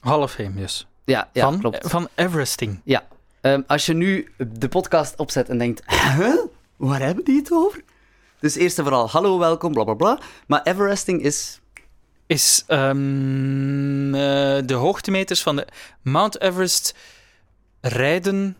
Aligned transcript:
Hall 0.00 0.22
of 0.22 0.32
Fame, 0.32 0.60
yes. 0.60 0.86
Ja, 1.04 1.28
ja 1.32 1.42
van, 1.42 1.58
klopt. 1.58 1.90
Van 1.90 2.08
Everesting. 2.14 2.80
Ja. 2.84 3.06
Um, 3.40 3.64
als 3.66 3.86
je 3.86 3.94
nu 3.94 4.32
de 4.36 4.68
podcast 4.68 5.16
opzet 5.16 5.48
en 5.48 5.58
denkt, 5.58 5.82
huh? 5.86 6.34
waar 6.76 7.00
hebben 7.00 7.24
die 7.24 7.36
het 7.36 7.52
over? 7.52 7.84
Dus 8.40 8.54
eerst 8.54 8.78
en 8.78 8.84
vooral, 8.84 9.10
hallo, 9.10 9.38
welkom, 9.38 9.72
bla 9.72 9.84
bla 9.84 9.94
bla. 9.94 10.18
Maar 10.46 10.62
Everesting 10.62 11.22
is... 11.22 11.60
Is 12.26 12.64
um, 12.68 14.14
uh, 14.14 14.20
de 14.64 14.74
hoogtemeters 14.74 15.42
van 15.42 15.56
de 15.56 15.66
Mount 16.02 16.40
Everest 16.40 16.94
rijden 17.80 18.56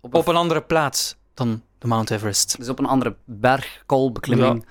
op 0.00 0.14
een, 0.14 0.20
op 0.20 0.26
een 0.26 0.36
andere 0.36 0.62
plaats 0.62 1.16
dan 1.34 1.62
de 1.78 1.86
Mount 1.86 2.10
Everest. 2.10 2.56
Dus 2.58 2.68
op 2.68 2.78
een 2.78 2.86
andere 2.86 3.16
bergkolbeklimming. 3.24 4.64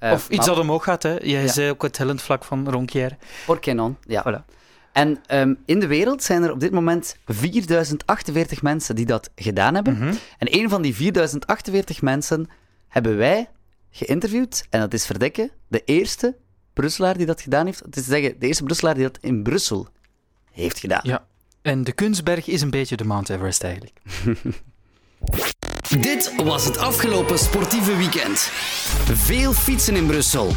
Ja. 0.00 0.08
Uh, 0.08 0.12
of 0.12 0.28
iets 0.28 0.36
maar... 0.36 0.46
dat 0.46 0.58
omhoog 0.58 0.84
gaat, 0.84 1.02
hè. 1.02 1.16
Jij 1.22 1.42
ja. 1.42 1.48
zei 1.48 1.70
ook 1.70 1.82
het 1.82 1.98
hellend 1.98 2.22
vlak 2.22 2.44
van 2.44 2.70
Ronquière. 2.70 3.16
Orkenon, 3.46 3.96
ja. 4.06 4.24
Voilà. 4.28 4.56
En 4.92 5.20
um, 5.30 5.58
in 5.64 5.80
de 5.80 5.86
wereld 5.86 6.22
zijn 6.22 6.42
er 6.42 6.52
op 6.52 6.60
dit 6.60 6.72
moment 6.72 7.16
4048 7.26 8.62
mensen 8.62 8.94
die 8.94 9.06
dat 9.06 9.30
gedaan 9.34 9.74
hebben. 9.74 9.92
Mhm. 9.92 10.02
Mm 10.02 10.08
-hmm. 10.08 10.18
En 10.38 10.58
een 10.58 10.68
van 10.68 10.82
die 10.82 10.94
4048 10.94 12.02
mensen 12.02 12.48
hebben 12.88 13.16
wij 13.16 13.48
geïnterviewd. 13.90 14.66
En 14.70 14.80
dat 14.80 14.94
is 14.94 15.06
Verdekken, 15.06 15.50
de 15.68 15.82
eerste 15.84 16.36
Brusselaar 16.72 17.16
die 17.16 17.26
dat 17.26 17.40
gedaan 17.40 17.66
heeft. 17.66 17.78
Het 17.78 17.96
is 17.96 18.04
te 18.04 18.10
zeggen, 18.10 18.38
de 18.38 18.46
eerste 18.46 18.62
Brusselaar 18.62 18.94
die 18.94 19.02
dat 19.02 19.18
in 19.20 19.42
Brussel 19.42 19.88
heeft 20.52 20.78
gedaan. 20.78 21.00
Ja. 21.02 21.26
En 21.62 21.84
de 21.84 21.92
Kunstberg 21.92 22.46
is 22.46 22.60
een 22.60 22.70
beetje 22.70 22.96
de 22.96 23.04
Mount 23.04 23.28
Everest 23.28 23.62
eigenlijk. 23.62 24.00
Dit 25.96 26.32
was 26.36 26.64
het 26.64 26.78
afgelopen 26.78 27.38
sportieve 27.38 27.96
weekend. 27.96 28.38
Veel 29.12 29.52
fietsen 29.52 29.96
in 29.96 30.06
Brussel. 30.06 30.52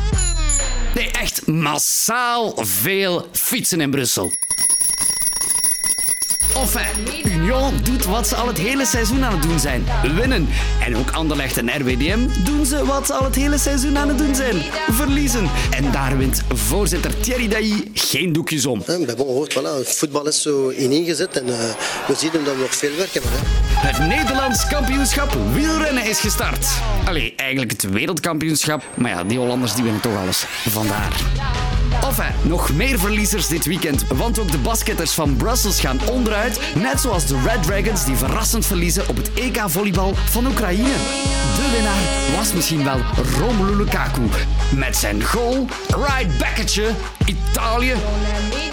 Nee, 0.96 1.12
echt 1.12 1.48
massaal 1.48 2.54
veel 2.56 3.28
fietsen 3.32 3.82
in 3.82 3.90
Brussel. 3.92 4.32
Enfin, 6.62 7.32
Union 7.32 7.74
doet 7.84 8.06
wat 8.06 8.28
ze 8.28 8.36
al 8.36 8.48
het 8.48 8.58
hele 8.58 8.86
seizoen 8.86 9.24
aan 9.24 9.32
het 9.32 9.42
doen 9.42 9.60
zijn. 9.60 9.86
Winnen. 10.16 10.48
En 10.86 10.98
ook 10.98 11.12
Anderlecht 11.12 11.58
en 11.58 11.70
RWDM 11.70 12.20
doen 12.44 12.66
ze 12.66 12.86
wat 12.86 13.06
ze 13.06 13.14
al 13.14 13.24
het 13.24 13.36
hele 13.36 13.58
seizoen 13.58 13.98
aan 13.98 14.08
het 14.08 14.18
doen 14.18 14.36
zijn. 14.36 14.62
Verliezen. 14.90 15.50
En 15.72 15.92
daar 15.92 16.18
wint 16.18 16.42
voorzitter 16.54 17.20
Thierry 17.20 17.48
Dailly 17.48 17.90
geen 17.94 18.34
doekjes 18.34 18.66
om. 18.66 18.84
Ja, 18.88 18.98
maar 18.98 19.16
bon, 19.16 19.28
hoort, 19.28 19.60
voilà, 19.60 19.88
voetbal 19.88 20.28
is 20.28 20.42
zo 20.42 20.70
ineengezet 20.72 21.38
en 21.38 21.48
uh, 21.48 21.56
we 22.08 22.16
zien 22.18 22.32
dat 22.32 22.56
we 22.56 22.60
nog 22.60 22.76
veel 22.76 22.96
werk 22.98 23.14
hebben. 23.14 23.32
Hè. 23.32 23.88
Het 23.88 24.08
Nederlands 24.08 24.68
kampioenschap 24.68 25.38
wielrennen 25.54 26.06
is 26.06 26.20
gestart. 26.20 26.68
Allee, 27.06 27.34
eigenlijk 27.36 27.72
het 27.72 27.90
wereldkampioenschap. 27.90 28.84
Maar 28.96 29.12
ja, 29.12 29.24
die 29.24 29.38
Hollanders 29.38 29.74
die 29.74 29.84
winnen 29.84 30.02
toch 30.02 30.18
alles. 30.18 30.46
Vandaar. 30.68 31.71
Enfin, 32.04 32.32
nog 32.42 32.74
meer 32.74 33.00
verliezers 33.00 33.48
dit 33.48 33.66
weekend, 33.66 34.08
want 34.08 34.40
ook 34.40 34.52
de 34.52 34.58
basketters 34.58 35.12
van 35.12 35.36
Brussels 35.36 35.80
gaan 35.80 36.00
onderuit, 36.10 36.60
net 36.76 37.00
zoals 37.00 37.26
de 37.26 37.42
Red 37.46 37.64
Dragons 37.64 38.06
die 38.06 38.16
verrassend 38.16 38.66
verliezen 38.66 39.08
op 39.08 39.18
het 39.18 39.34
EK-volleybal 39.34 40.14
van 40.30 40.46
Oekraïne. 40.46 40.94
De 41.56 41.70
winnaar 41.72 42.38
was 42.38 42.54
misschien 42.54 42.84
wel 42.84 43.00
Romelu 43.40 43.76
Lukaku, 43.76 44.22
met 44.76 44.96
zijn 44.98 45.24
goal, 45.24 45.68
right 45.88 46.38
backetje, 46.38 46.90
Italië 47.26 47.94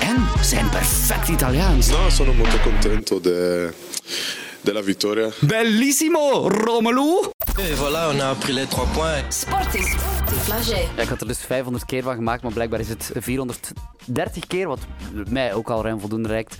en 0.00 0.28
zijn 0.40 0.68
perfect 0.68 1.28
Italiaans. 1.28 1.88
No, 1.88 2.10
sono 2.10 2.32
molto 2.32 2.58
contento 2.62 3.20
de, 3.20 3.68
della 4.60 4.82
vittoria. 4.82 5.28
Bellissimo, 5.40 6.48
Romelu! 6.48 7.30
Et 7.58 7.76
voilà, 7.76 8.08
on 8.14 8.20
a 8.20 8.34
pris 8.34 8.54
les 8.54 8.66
trois 8.68 8.86
points. 8.92 9.40
Sporting. 9.40 10.17
Ik 10.96 11.08
had 11.08 11.20
er 11.20 11.26
dus 11.26 11.38
500 11.38 11.84
keer 11.84 12.02
van 12.02 12.14
gemaakt, 12.14 12.42
maar 12.42 12.52
blijkbaar 12.52 12.80
is 12.80 12.88
het 12.88 13.12
430 14.08 14.46
keer, 14.46 14.68
wat 14.68 14.86
mij 15.30 15.54
ook 15.54 15.70
al 15.70 15.82
ruim 15.82 16.00
voldoende 16.00 16.28
reikt. 16.28 16.56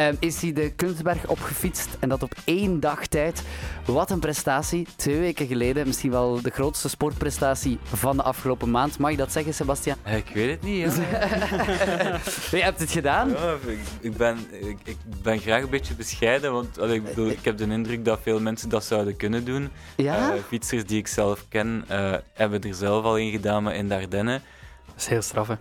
Um, 0.00 0.16
is 0.18 0.42
hij 0.42 0.52
de 0.52 0.72
Kunstberg 0.76 1.26
opgefietst 1.26 1.88
en 2.00 2.08
dat 2.08 2.22
op 2.22 2.34
één 2.44 2.80
dag 2.80 3.06
tijd. 3.06 3.42
Wat 3.84 4.10
een 4.10 4.18
prestatie. 4.18 4.86
Twee 4.96 5.18
weken 5.18 5.46
geleden, 5.46 5.86
misschien 5.86 6.10
wel 6.10 6.42
de 6.42 6.50
grootste 6.50 6.88
sportprestatie 6.88 7.78
van 7.82 8.16
de 8.16 8.22
afgelopen 8.22 8.70
maand. 8.70 8.98
Mag 8.98 9.10
je 9.10 9.16
dat 9.16 9.32
zeggen, 9.32 9.54
Sebastian? 9.54 9.96
Ik 10.04 10.30
weet 10.34 10.50
het 10.50 10.62
niet. 10.62 10.94
je 12.50 12.62
hebt 12.62 12.80
het 12.80 12.90
gedaan? 12.90 13.28
Ja, 13.28 13.56
ik, 13.66 13.78
ik, 14.00 14.16
ben, 14.16 14.38
ik, 14.50 14.78
ik, 14.84 14.96
ben 15.22 15.38
graag 15.38 15.62
een 15.62 15.70
beetje 15.70 15.94
bescheiden, 15.94 16.52
want 16.52 16.78
allee, 16.78 16.96
ik, 16.96 17.04
bedoel, 17.04 17.28
ik 17.28 17.44
heb 17.44 17.56
de 17.56 17.66
indruk 17.66 18.04
dat 18.04 18.20
veel 18.22 18.40
mensen 18.40 18.68
dat 18.68 18.84
zouden 18.84 19.16
kunnen 19.16 19.44
doen. 19.44 19.68
Ja? 19.96 20.34
Uh, 20.34 20.40
fietsers 20.48 20.84
die 20.84 20.98
ik 20.98 21.06
zelf 21.06 21.44
ken, 21.48 21.84
uh, 21.90 22.14
hebben 22.32 22.60
er 22.62 22.74
zelf 22.74 23.04
al 23.04 23.18
in 23.18 23.30
gedaan, 23.30 23.62
maar 23.62 23.74
in 23.74 23.88
de 23.88 23.94
Ardennen. 23.94 24.42
Dat 24.94 25.02
is 25.02 25.06
heel 25.08 25.22
straf, 25.22 25.48
hè? 25.48 25.54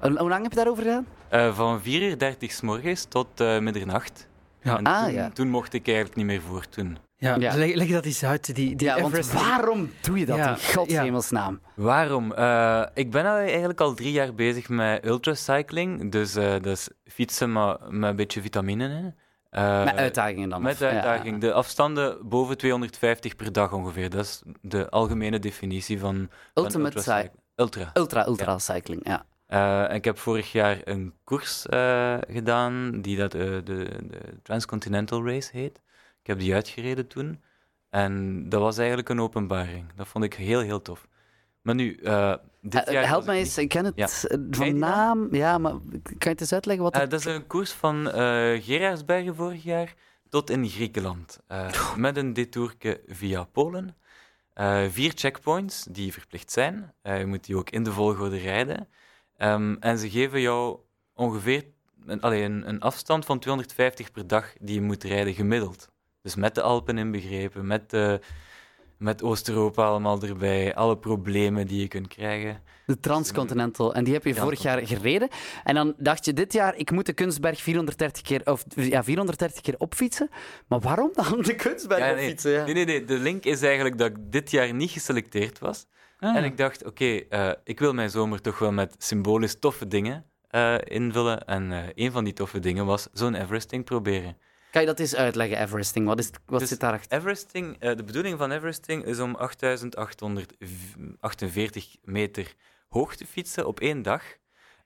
En 0.00 0.18
hoe 0.18 0.28
lang 0.28 0.42
heb 0.42 0.50
je 0.50 0.56
daarover 0.56 0.82
gedaan? 0.82 1.06
Uh, 1.32 1.54
van 1.54 1.80
4 1.82 2.02
uur 2.02 2.18
30 2.18 2.52
s 2.52 2.60
morgens 2.60 3.04
tot 3.04 3.40
uh, 3.40 3.58
middernacht. 3.58 4.28
Ja. 4.62 4.76
En 4.78 4.84
Ah, 4.84 5.04
toen, 5.04 5.12
ja. 5.12 5.30
toen 5.30 5.48
mocht 5.48 5.72
ik 5.72 5.86
eigenlijk 5.86 6.16
niet 6.16 6.26
meer 6.26 6.40
voor 6.40 6.68
toen. 6.68 6.98
Ja, 7.16 7.34
Ja. 7.38 7.54
Leg, 7.56 7.74
leg 7.74 7.88
dat 7.88 8.04
eens 8.04 8.24
uit. 8.24 8.54
Die, 8.54 8.76
die 8.76 8.86
Ja, 8.86 8.94
want 8.94 9.06
Everest- 9.06 9.32
waarom 9.32 9.90
doe 10.02 10.18
je 10.18 10.26
dat 10.26 10.36
Ja, 10.36 10.48
in 10.50 10.56
godshemelsnaam? 10.74 11.60
Waarom? 11.74 12.32
Uh, 12.38 12.82
ik 12.94 13.10
ben 13.10 13.26
al 13.26 13.36
eigenlijk 13.36 13.80
al 13.80 13.94
drie 13.94 14.12
jaar 14.12 14.34
bezig 14.34 14.68
met 14.68 15.04
ultracycling. 15.06 16.10
Dus 16.12 16.36
uh, 16.36 16.50
dat 16.52 16.66
is 16.66 16.88
fietsen, 17.04 17.52
maar 17.52 17.76
met 17.88 18.10
een 18.10 18.16
beetje 18.16 18.40
vitamine 18.40 18.84
in. 18.88 19.14
Uh, 19.62 19.84
Met 19.84 19.94
uitdagingen 19.96 20.48
dan? 20.48 20.62
Met 20.62 20.72
of- 20.72 20.80
ja, 20.80 20.86
uitdaging. 20.90 21.34
ja. 21.34 21.40
De 21.40 21.52
afstanden 21.52 22.28
boven 22.28 22.56
250 22.56 23.36
per 23.36 23.52
dag 23.52 23.72
ongeveer. 23.72 24.10
Dat 24.10 24.24
is 24.24 24.42
de 24.62 24.90
algemene 24.90 25.38
definitie 25.38 25.98
van, 26.00 26.14
van 26.54 26.64
Ultimate 26.64 26.96
ultracycling. 26.96 27.44
Ultra. 27.56 27.90
Ultra, 27.94 28.26
ultra 28.26 28.58
cycling, 28.58 29.00
ja. 29.06 29.26
Uh, 29.48 29.90
en 29.90 29.94
ik 29.94 30.04
heb 30.04 30.18
vorig 30.18 30.52
jaar 30.52 30.80
een 30.84 31.14
koers 31.24 31.66
uh, 31.70 32.16
gedaan 32.28 33.00
die 33.00 33.16
dat, 33.16 33.34
uh, 33.34 33.42
de, 33.42 33.62
de 33.64 34.20
Transcontinental 34.42 35.26
Race 35.26 35.50
heet. 35.52 35.80
Ik 36.20 36.26
heb 36.26 36.38
die 36.38 36.54
uitgereden 36.54 37.06
toen. 37.06 37.42
En 37.90 38.42
dat 38.48 38.60
was 38.60 38.78
eigenlijk 38.78 39.08
een 39.08 39.20
openbaring. 39.20 39.84
Dat 39.94 40.08
vond 40.08 40.24
ik 40.24 40.34
heel, 40.34 40.60
heel 40.60 40.82
tof. 40.82 41.06
Maar 41.62 41.74
nu, 41.74 41.94
dit 41.94 42.04
Eh, 42.04 42.92
jaar... 42.92 43.06
Help 43.06 43.26
mij 43.26 43.38
eens, 43.38 43.58
ik 43.58 43.68
ken 43.68 43.84
het 43.84 43.94
Ja. 43.96 44.08
eh, 44.28 44.38
van 44.50 44.78
naam. 44.78 45.34
Ja, 45.34 45.58
maar 45.58 45.72
kan 45.72 45.80
je 46.18 46.28
het 46.28 46.40
eens 46.40 46.52
uitleggen 46.52 46.84
wat 46.84 46.94
Eh, 46.94 47.00
het... 47.00 47.10
dat 47.10 47.20
is 47.20 47.26
een 47.26 47.46
koers 47.46 47.72
van 47.72 48.06
Gerardsbergen 48.62 49.34
vorig 49.34 49.62
jaar 49.62 49.94
tot 50.28 50.50
in 50.50 50.68
Griekenland. 50.68 51.40
Met 51.96 52.16
een 52.16 52.32
detourke 52.32 53.00
via 53.06 53.44
Polen. 53.44 53.96
Uh, 54.60 54.84
vier 54.88 55.12
checkpoints 55.14 55.86
die 55.90 56.12
verplicht 56.12 56.52
zijn. 56.52 56.94
Uh, 57.02 57.18
je 57.18 57.26
moet 57.26 57.44
die 57.44 57.56
ook 57.56 57.70
in 57.70 57.82
de 57.82 57.92
volgorde 57.92 58.36
rijden. 58.36 58.88
Um, 59.38 59.76
en 59.80 59.98
ze 59.98 60.10
geven 60.10 60.40
jou 60.40 60.78
ongeveer 61.14 61.64
een, 62.06 62.20
allee, 62.20 62.42
een, 62.42 62.68
een 62.68 62.80
afstand 62.80 63.24
van 63.24 63.38
250 63.38 64.10
per 64.10 64.26
dag 64.26 64.52
die 64.60 64.74
je 64.74 64.80
moet 64.80 65.04
rijden 65.04 65.34
gemiddeld. 65.34 65.90
Dus 66.22 66.34
met 66.34 66.54
de 66.54 66.62
Alpen 66.62 66.98
inbegrepen, 66.98 67.66
met, 67.66 67.90
de, 67.90 68.20
met 68.98 69.22
Oost-Europa 69.22 69.84
allemaal 69.84 70.22
erbij, 70.22 70.74
alle 70.74 70.98
problemen 70.98 71.66
die 71.66 71.80
je 71.80 71.88
kunt 71.88 72.08
krijgen. 72.08 72.62
De 72.86 73.00
Transcontinental. 73.00 73.94
En 73.94 74.04
die 74.04 74.12
heb 74.12 74.24
je 74.24 74.34
vorig 74.34 74.62
jaar 74.62 74.86
gereden. 74.86 75.28
En 75.64 75.74
dan 75.74 75.94
dacht 75.98 76.24
je 76.24 76.32
dit 76.32 76.52
jaar, 76.52 76.76
ik 76.76 76.90
moet 76.90 77.06
de 77.06 77.12
Kunstberg 77.12 77.60
430 77.62 78.22
keer, 78.22 78.40
of, 78.44 78.64
ja, 78.74 79.04
430 79.04 79.62
keer 79.62 79.74
opfietsen. 79.78 80.30
Maar 80.68 80.80
waarom 80.80 81.10
dan 81.14 81.42
de 81.42 81.54
Kunstberg 81.54 82.00
Ja, 82.00 82.06
nee. 82.06 82.14
opfietsen? 82.14 82.50
Ja. 82.50 82.64
Nee, 82.64 82.74
nee, 82.74 82.84
nee. 82.84 83.04
De 83.04 83.18
link 83.18 83.44
is 83.44 83.62
eigenlijk 83.62 83.98
dat 83.98 84.10
ik 84.10 84.16
dit 84.20 84.50
jaar 84.50 84.74
niet 84.74 84.90
geselecteerd 84.90 85.58
was. 85.58 85.86
Ah. 86.18 86.36
En 86.36 86.44
ik 86.44 86.56
dacht, 86.56 86.84
oké, 86.84 87.04
eh, 87.04 87.50
ik 87.64 87.78
wil 87.78 87.92
mijn 87.92 88.10
zomer 88.10 88.40
toch 88.40 88.58
wel 88.58 88.72
met 88.72 88.94
symbolisch 88.98 89.58
toffe 89.58 89.88
dingen 89.88 90.24
eh, 90.48 90.74
invullen. 90.84 91.44
En 91.44 91.72
eh, 91.72 91.82
een 91.94 92.12
van 92.12 92.24
die 92.24 92.32
toffe 92.32 92.58
dingen 92.58 92.86
was 92.86 93.08
zo'n 93.12 93.34
Everesting 93.34 93.84
proberen. 93.84 94.36
Kan 94.70 94.80
je 94.80 94.86
dat 94.86 94.98
eens 95.00 95.14
uitleggen, 95.14 95.58
Everesting? 95.58 96.06
Wat, 96.06 96.18
is, 96.18 96.30
wat 96.46 96.60
Dus 96.60 96.68
zit 96.68 96.80
daarachter? 96.80 97.18
Everesting, 97.18 97.76
eh, 97.78 97.96
de 97.96 98.04
bedoeling 98.04 98.38
van 98.38 98.50
Everesting 98.50 99.04
is 99.04 99.20
om 99.20 99.34
8848 99.34 101.96
meter 102.02 102.54
hoog 102.88 103.16
te 103.16 103.26
fietsen 103.26 103.66
op 103.66 103.80
één 103.80 104.02
dag. 104.02 104.22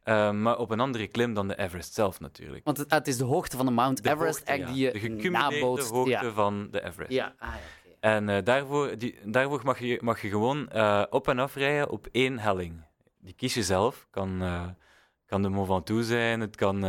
Eh, 0.02 0.30
maar 0.30 0.58
op 0.58 0.70
een 0.70 0.80
andere 0.80 1.06
klim 1.06 1.34
dan 1.34 1.48
de 1.48 1.58
Everest 1.58 1.94
zelf 1.94 2.20
natuurlijk. 2.20 2.64
Want 2.64 2.76
het, 2.76 2.90
het 2.90 3.08
is 3.08 3.16
de 3.16 3.24
hoogte 3.24 3.56
van 3.56 3.66
de 3.66 3.72
Mount 3.72 4.02
De 4.02 4.10
Everest 4.10 4.38
hoogte, 4.38 4.50
eigenlijk 4.50 4.78
ja. 4.78 4.90
die 4.90 5.00
de 5.00 5.08
je 5.08 5.14
gecumuleerde 5.14 5.84
hoogte 5.84 6.10
Ja. 6.10 6.32
van 6.32 6.68
de 6.70 6.84
Everest. 6.84 7.12
Ja, 7.12 7.34
ah. 7.38 7.54
En 8.00 8.28
eh, 8.28 8.44
daarvoor, 8.44 8.98
die, 8.98 9.18
daarvoor 9.24 9.60
mag, 9.64 9.78
je, 9.78 9.98
mag 10.02 10.22
je 10.22 10.28
gewoon 10.28 10.72
op 11.10 11.28
en 11.28 11.38
af 11.38 11.54
rijden 11.54 11.90
op 11.90 12.08
één 12.12 12.38
helling. 12.38 12.84
Die 13.18 13.34
kies 13.34 13.54
je 13.54 13.62
zelf. 13.62 14.06
Kan, 14.10 14.42
kan 15.26 15.42
de 15.42 15.48
Mont 15.48 15.66
Ventoux 15.66 16.06
zijn, 16.06 16.40
het 16.40 16.56
kan 16.56 16.84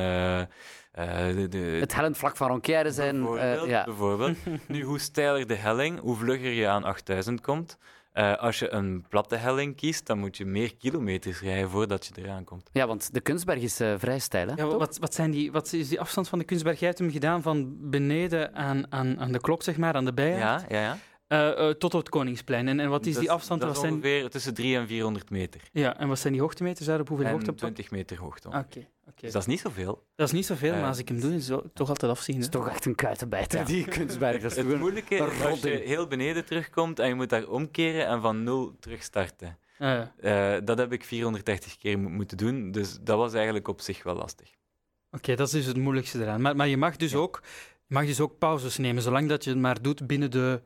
de, 0.91 1.45
de, 1.49 1.57
Het 1.57 1.93
hellend 1.95 2.17
vlak 2.17 2.37
van 2.37 2.47
Ronquière 2.47 2.91
zijn. 2.91 3.15
eh, 3.15 3.21
bijvoorbeeld. 3.21 3.69
ja. 3.69 3.83
bijvoorbeeld. 3.83 4.37
nu, 4.67 4.83
hoe 4.83 4.99
steiler 4.99 5.47
de 5.47 5.55
helling, 5.55 5.99
hoe 5.99 6.15
vlugger 6.15 6.51
je 6.51 6.67
aan 6.67 6.83
8000 6.83 7.41
komt. 7.41 7.77
Eh, 8.11 8.37
als 8.37 8.59
je 8.59 8.71
een 8.73 9.05
platte 9.09 9.35
helling 9.35 9.75
kiest, 9.75 10.05
dan 10.05 10.17
moet 10.19 10.37
je 10.37 10.45
meer 10.45 10.75
kilometers 10.75 11.41
rijden 11.41 11.69
voordat 11.69 12.05
je 12.05 12.21
eraan 12.21 12.43
komt. 12.43 12.69
ja, 12.73 12.87
want 12.87 13.13
de 13.13 13.21
Kunstberg 13.21 13.61
is 13.61 13.79
eh, 13.79 13.93
vrij 13.97 14.19
steil, 14.19 14.47
hè? 14.47 14.53
Ja, 14.55 14.65
wat, 14.65 14.97
wat, 14.97 15.13
zijn 15.13 15.31
die, 15.31 15.51
wat 15.51 15.73
is 15.73 15.89
die 15.89 15.99
afstand 15.99 16.29
van 16.29 16.39
de 16.39 16.45
Kunstberg? 16.45 16.79
Jij 16.79 16.87
hebt 16.87 16.99
hem 16.99 17.11
gedaan 17.11 17.41
van 17.41 17.75
beneden 17.89 18.55
aan, 18.55 18.85
aan, 18.91 19.19
aan 19.19 19.31
de 19.31 19.39
klok, 19.39 19.63
zeg 19.63 19.77
maar, 19.77 19.93
aan 19.93 20.05
de 20.05 20.13
bijen. 20.13 20.37
Ja, 20.37 20.61
ja, 20.69 20.81
ja. 20.81 20.97
Eh, 21.31 21.67
eh, 21.69 21.75
tot 21.75 21.93
op 21.93 21.99
het 21.99 22.09
Koningsplein. 22.09 22.67
En, 22.67 22.79
en 22.79 22.89
wat 22.89 23.05
is 23.05 23.13
Dat 23.13 23.21
die 23.21 23.31
afstand? 23.31 23.61
Dat 23.61 23.69
Wat 23.69 23.79
zijn, 23.79 23.93
ongeveer 23.93 24.29
tussen 24.29 24.53
3 24.53 24.75
en 24.77 24.87
400 24.87 25.29
meter. 25.29 25.61
ja, 25.71 25.97
en 25.97 26.07
wat 26.07 26.19
zijn 26.19 26.33
die 26.33 26.41
hoogtemeters 26.41 26.87
daar? 26.87 26.99
Op 26.99 27.07
hoeveel 27.07 27.25
en 27.25 27.31
hoogte? 27.31 27.49
op 27.49 27.59
dat- 27.59 27.69
20 27.75 27.91
meter 27.91 28.17
hoogte. 28.19 28.47
Oké, 28.47 28.57
oké. 28.59 29.21
Dus 29.21 29.31
dat 29.31 29.41
is 29.41 29.47
niet 29.47 29.59
zoveel. 29.59 30.03
Dat 30.15 30.27
is 30.27 30.33
niet 30.33 30.45
zoveel, 30.45 30.71
Eh, 30.73 30.79
maar 30.79 30.87
als 30.87 30.97
ik 30.97 31.07
hem 31.07 31.19
doe, 31.19 31.35
is 31.35 31.47
het 31.47 31.63
toch 31.75 31.89
altijd 31.89 32.11
afzien. 32.11 32.35
Dat 32.39 32.43
hè? 32.43 32.49
is 32.49 32.59
toch 32.63 32.69
echt 32.73 32.85
een 32.85 32.95
kuitenbijter, 32.95 33.65
die 33.75 33.85
kunstberg. 33.85 34.41
Dat 34.41 34.51
is 34.51 34.57
Het 34.57 34.65
gewoon- 34.65 34.79
moeilijke 34.79 35.17
een 35.17 35.31
is 35.31 35.41
als 35.45 35.61
je 35.61 35.69
heel 35.85 36.07
beneden 36.07 36.45
terugkomt 36.45 36.99
en 36.99 37.07
je 37.07 37.13
moet 37.15 37.29
daar 37.29 37.47
omkeren 37.47 38.07
en 38.07 38.21
van 38.21 38.43
nul 38.43 38.75
terugstarten. 38.79 39.57
Ja. 39.79 40.13
Eh, 40.19 40.53
dat 40.63 40.77
heb 40.77 40.91
ik 40.93 41.03
430 41.03 41.77
keer 41.77 41.99
mo- 41.99 42.09
moeten 42.09 42.37
doen, 42.37 42.71
dus 42.71 42.97
dat 43.01 43.17
was 43.17 43.33
eigenlijk 43.33 43.67
op 43.67 43.81
zich 43.81 44.03
wel 44.03 44.15
lastig. 44.15 44.49
Oké, 45.11 45.35
dat 45.35 45.47
is 45.47 45.53
dus 45.53 45.65
het 45.65 45.77
moeilijkste 45.77 46.21
eraan. 46.21 46.41
Maar, 46.41 46.55
maar 46.55 46.67
je, 46.67 46.77
mag 46.77 46.95
dus 46.95 47.11
Ja. 47.11 47.17
ook, 47.17 47.39
je 47.87 47.93
mag 47.93 48.05
dus 48.05 48.19
ook 48.19 48.37
pauzes 48.37 48.77
nemen, 48.77 49.01
zolang 49.03 49.29
dat 49.29 49.43
je 49.43 49.49
het 49.49 49.59
maar 49.59 49.81
doet 49.81 50.07
binnen 50.07 50.31
de... 50.31 50.61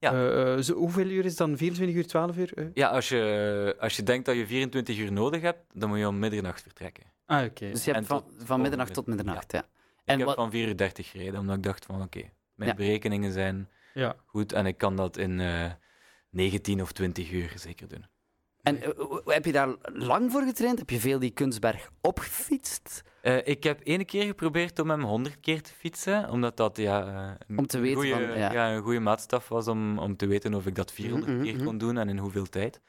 Ja. 0.00 0.12
eh, 0.12 0.52
eh, 0.54 0.60
zo- 0.62 0.74
hoeveel 0.74 1.06
uur 1.06 1.24
is 1.24 1.30
het 1.30 1.38
dan? 1.38 1.56
24 1.56 1.96
uur, 1.96 2.06
12 2.06 2.36
uur? 2.36 2.52
Eh? 2.54 2.64
Ja, 2.74 2.88
als 2.88 3.08
je, 3.08 3.76
als 3.78 3.96
je 3.96 4.02
denkt 4.02 4.26
dat 4.26 4.36
je 4.36 4.46
24 4.46 4.98
uur 4.98 5.12
nodig 5.12 5.40
hebt, 5.42 5.60
dan 5.72 5.88
moet 5.88 5.98
je 5.98 6.08
om 6.08 6.18
middernacht 6.18 6.62
vertrekken. 6.62 7.04
Ah, 7.26 7.44
oké. 7.44 7.70
Dus 7.70 7.84
je 7.84 7.92
hebt 7.92 8.06
van, 8.06 8.22
tot 8.24 8.32
van 8.44 8.60
middernacht 8.60 8.94
tot 8.94 9.06
middernacht, 9.06 9.52
ja. 9.52 9.58
Ik 9.58 9.66
En 10.04 10.16
heb 10.18 10.26
wat- 10.26 10.36
van 10.36 10.50
4 10.50 10.68
uur 10.68 10.76
30 10.76 11.10
gereden, 11.10 11.40
omdat 11.40 11.56
ik 11.56 11.62
dacht 11.62 11.84
van 11.84 12.02
oké, 12.02 12.22
mijn 12.54 12.70
Ja. 12.70 12.76
berekeningen 12.76 13.32
zijn 13.32 13.68
Ja. 13.94 14.16
goed 14.26 14.52
en 14.52 14.66
ik 14.66 14.78
kan 14.78 14.96
dat 14.96 15.16
in 15.16 15.40
eh 15.40 15.70
19 16.30 16.82
of 16.82 16.92
20 16.92 17.30
uur 17.30 17.52
zeker 17.56 17.88
doen. 17.88 18.06
En 18.62 18.78
heb 19.24 19.44
je 19.44 19.52
daar 19.52 19.68
lang 19.82 20.32
voor 20.32 20.42
getraind? 20.42 20.78
Heb 20.78 20.90
je 20.90 21.00
veel 21.00 21.18
die 21.18 21.30
kunstberg 21.30 21.90
opgefietst? 22.00 23.02
Eh, 23.22 23.46
ik 23.46 23.62
heb 23.64 23.80
één 23.80 24.04
keer 24.04 24.24
geprobeerd 24.24 24.78
om 24.78 24.90
hem 24.90 25.02
100 25.02 25.40
keer 25.40 25.62
te 25.62 25.72
fietsen, 25.78 26.30
omdat 26.30 26.56
dat 26.56 26.76
ja, 26.76 27.06
eh, 27.06 27.46
een 27.48 27.58
Om 27.58 27.66
te 27.66 27.78
weten 27.78 27.96
goeie, 27.96 28.12
van, 28.12 28.22
ja. 28.38 28.52
ja. 28.52 28.72
een 28.74 28.82
goede 28.82 29.00
maatstaf 29.00 29.48
was 29.48 29.68
om, 29.68 29.98
om 29.98 30.16
te 30.16 30.26
weten 30.26 30.54
of 30.54 30.66
ik 30.66 30.74
dat 30.74 30.92
400 30.92 31.32
Mhm, 31.32 31.42
keer 31.42 31.54
mhm. 31.54 31.64
kon 31.64 31.78
doen 31.78 31.98
en 31.98 32.08
in 32.08 32.18
hoeveel 32.18 32.46
tijd. 32.48 32.80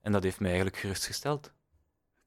En 0.00 0.12
dat 0.12 0.22
heeft 0.22 0.38
mij 0.40 0.48
eigenlijk 0.48 0.78
gerustgesteld. 0.78 1.52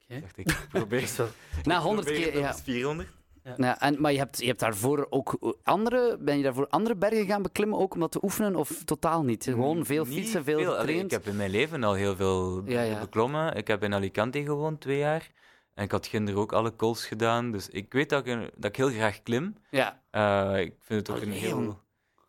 Oké. 0.10 0.20
Dacht 0.22 0.38
ik, 0.38 0.58
probeer 0.70 1.00
Dat 1.06 1.10
is 1.10 1.16
wel- 1.18 1.30
Na 1.64 1.76
ik 1.78 1.82
100 1.82 2.08
probeer 2.08 2.30
keer, 2.32 2.40
ja. 2.40 2.48
eens 2.48 2.62
400. 2.62 3.10
Ja, 3.58 3.80
en, 3.82 4.02
maar 4.02 4.12
je 4.12 4.18
hebt, 4.18 4.40
je 4.40 4.46
hebt 4.48 4.60
daarvoor 4.60 5.08
ook 5.10 5.56
andere... 5.64 6.18
Ben 6.20 6.38
je 6.38 6.44
daarvoor 6.44 6.68
andere 6.70 6.96
bergen 6.96 7.26
gaan 7.26 7.42
beklimmen, 7.42 7.80
ook 7.80 7.94
om 7.94 8.00
dat 8.00 8.12
te 8.12 8.24
oefenen? 8.24 8.56
Of 8.56 8.84
totaal 8.86 9.24
niet? 9.24 9.44
Gewoon 9.44 9.86
veel 9.86 10.06
Niet 10.06 10.14
fietsen, 10.14 10.44
veel 10.44 10.58
Allee, 10.58 10.78
getraind? 10.78 11.04
ik 11.04 11.12
heb 11.12 11.26
in 11.26 11.36
mijn 11.36 11.50
leven 11.50 11.84
al 11.84 11.94
heel 11.94 12.16
veel 12.16 12.62
Ja, 12.66 12.82
ja. 12.82 13.00
beklommen. 13.00 13.56
Ik 13.56 13.68
heb 13.68 13.84
in 13.84 13.94
Alicante 13.94 14.44
gewoond, 14.44 14.82
twee 14.82 14.98
jaar. 14.98 15.30
En 15.74 15.84
ik 15.84 15.92
had 15.92 16.08
ginder 16.08 16.36
ook 16.38 16.52
alle 16.54 16.76
calls 16.76 17.06
gedaan. 17.06 17.52
Dus 17.52 17.70
ik 17.70 17.94
weet 17.94 18.10
dat 18.10 18.28
ik, 18.28 18.52
dat 18.56 18.70
ik 18.70 18.76
heel 18.76 18.90
graag 18.90 19.24
klim. 19.24 19.56
Ja, 19.70 20.02
Eh, 20.12 20.60
ik 20.60 20.74
vind 20.80 21.08
het 21.08 21.10
ook 21.10 21.24
Allee, 21.24 21.34
een 21.34 21.40
heel, 21.40 21.80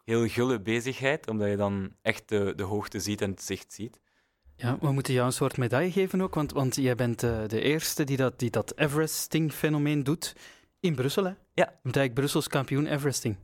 heel 0.04 0.28
gulle 0.28 0.60
bezigheid, 0.60 1.28
omdat 1.28 1.48
je 1.48 1.56
dan 1.56 1.94
echt 2.02 2.28
de, 2.28 2.52
de 2.56 2.62
hoogte 2.62 3.00
ziet 3.00 3.20
en 3.20 3.30
het 3.30 3.42
zicht 3.42 3.72
ziet. 3.72 4.00
Ja, 4.56 4.78
we 4.80 4.92
moeten 4.92 5.14
jou 5.14 5.26
een 5.26 5.32
soort 5.32 5.56
medaille 5.56 5.92
geven 5.92 6.20
ook, 6.20 6.34
want, 6.34 6.52
want 6.52 6.74
jij 6.76 6.94
bent 6.94 7.22
eh, 7.22 7.38
de 7.46 7.60
eerste 7.60 8.04
die 8.04 8.16
dat, 8.16 8.38
die 8.38 8.50
dat 8.50 8.76
Everesting-fenomeen 8.76 10.02
doet 10.02 10.36
in 10.80 10.94
Brussel. 10.94 11.24
Hè? 11.24 11.30
Ja. 11.30 11.36
Je 11.54 11.64
bent 11.82 11.96
eigenlijk 11.96 12.14
Brussels 12.14 12.48
kampioen 12.48 12.86
Everesting. 12.86 13.36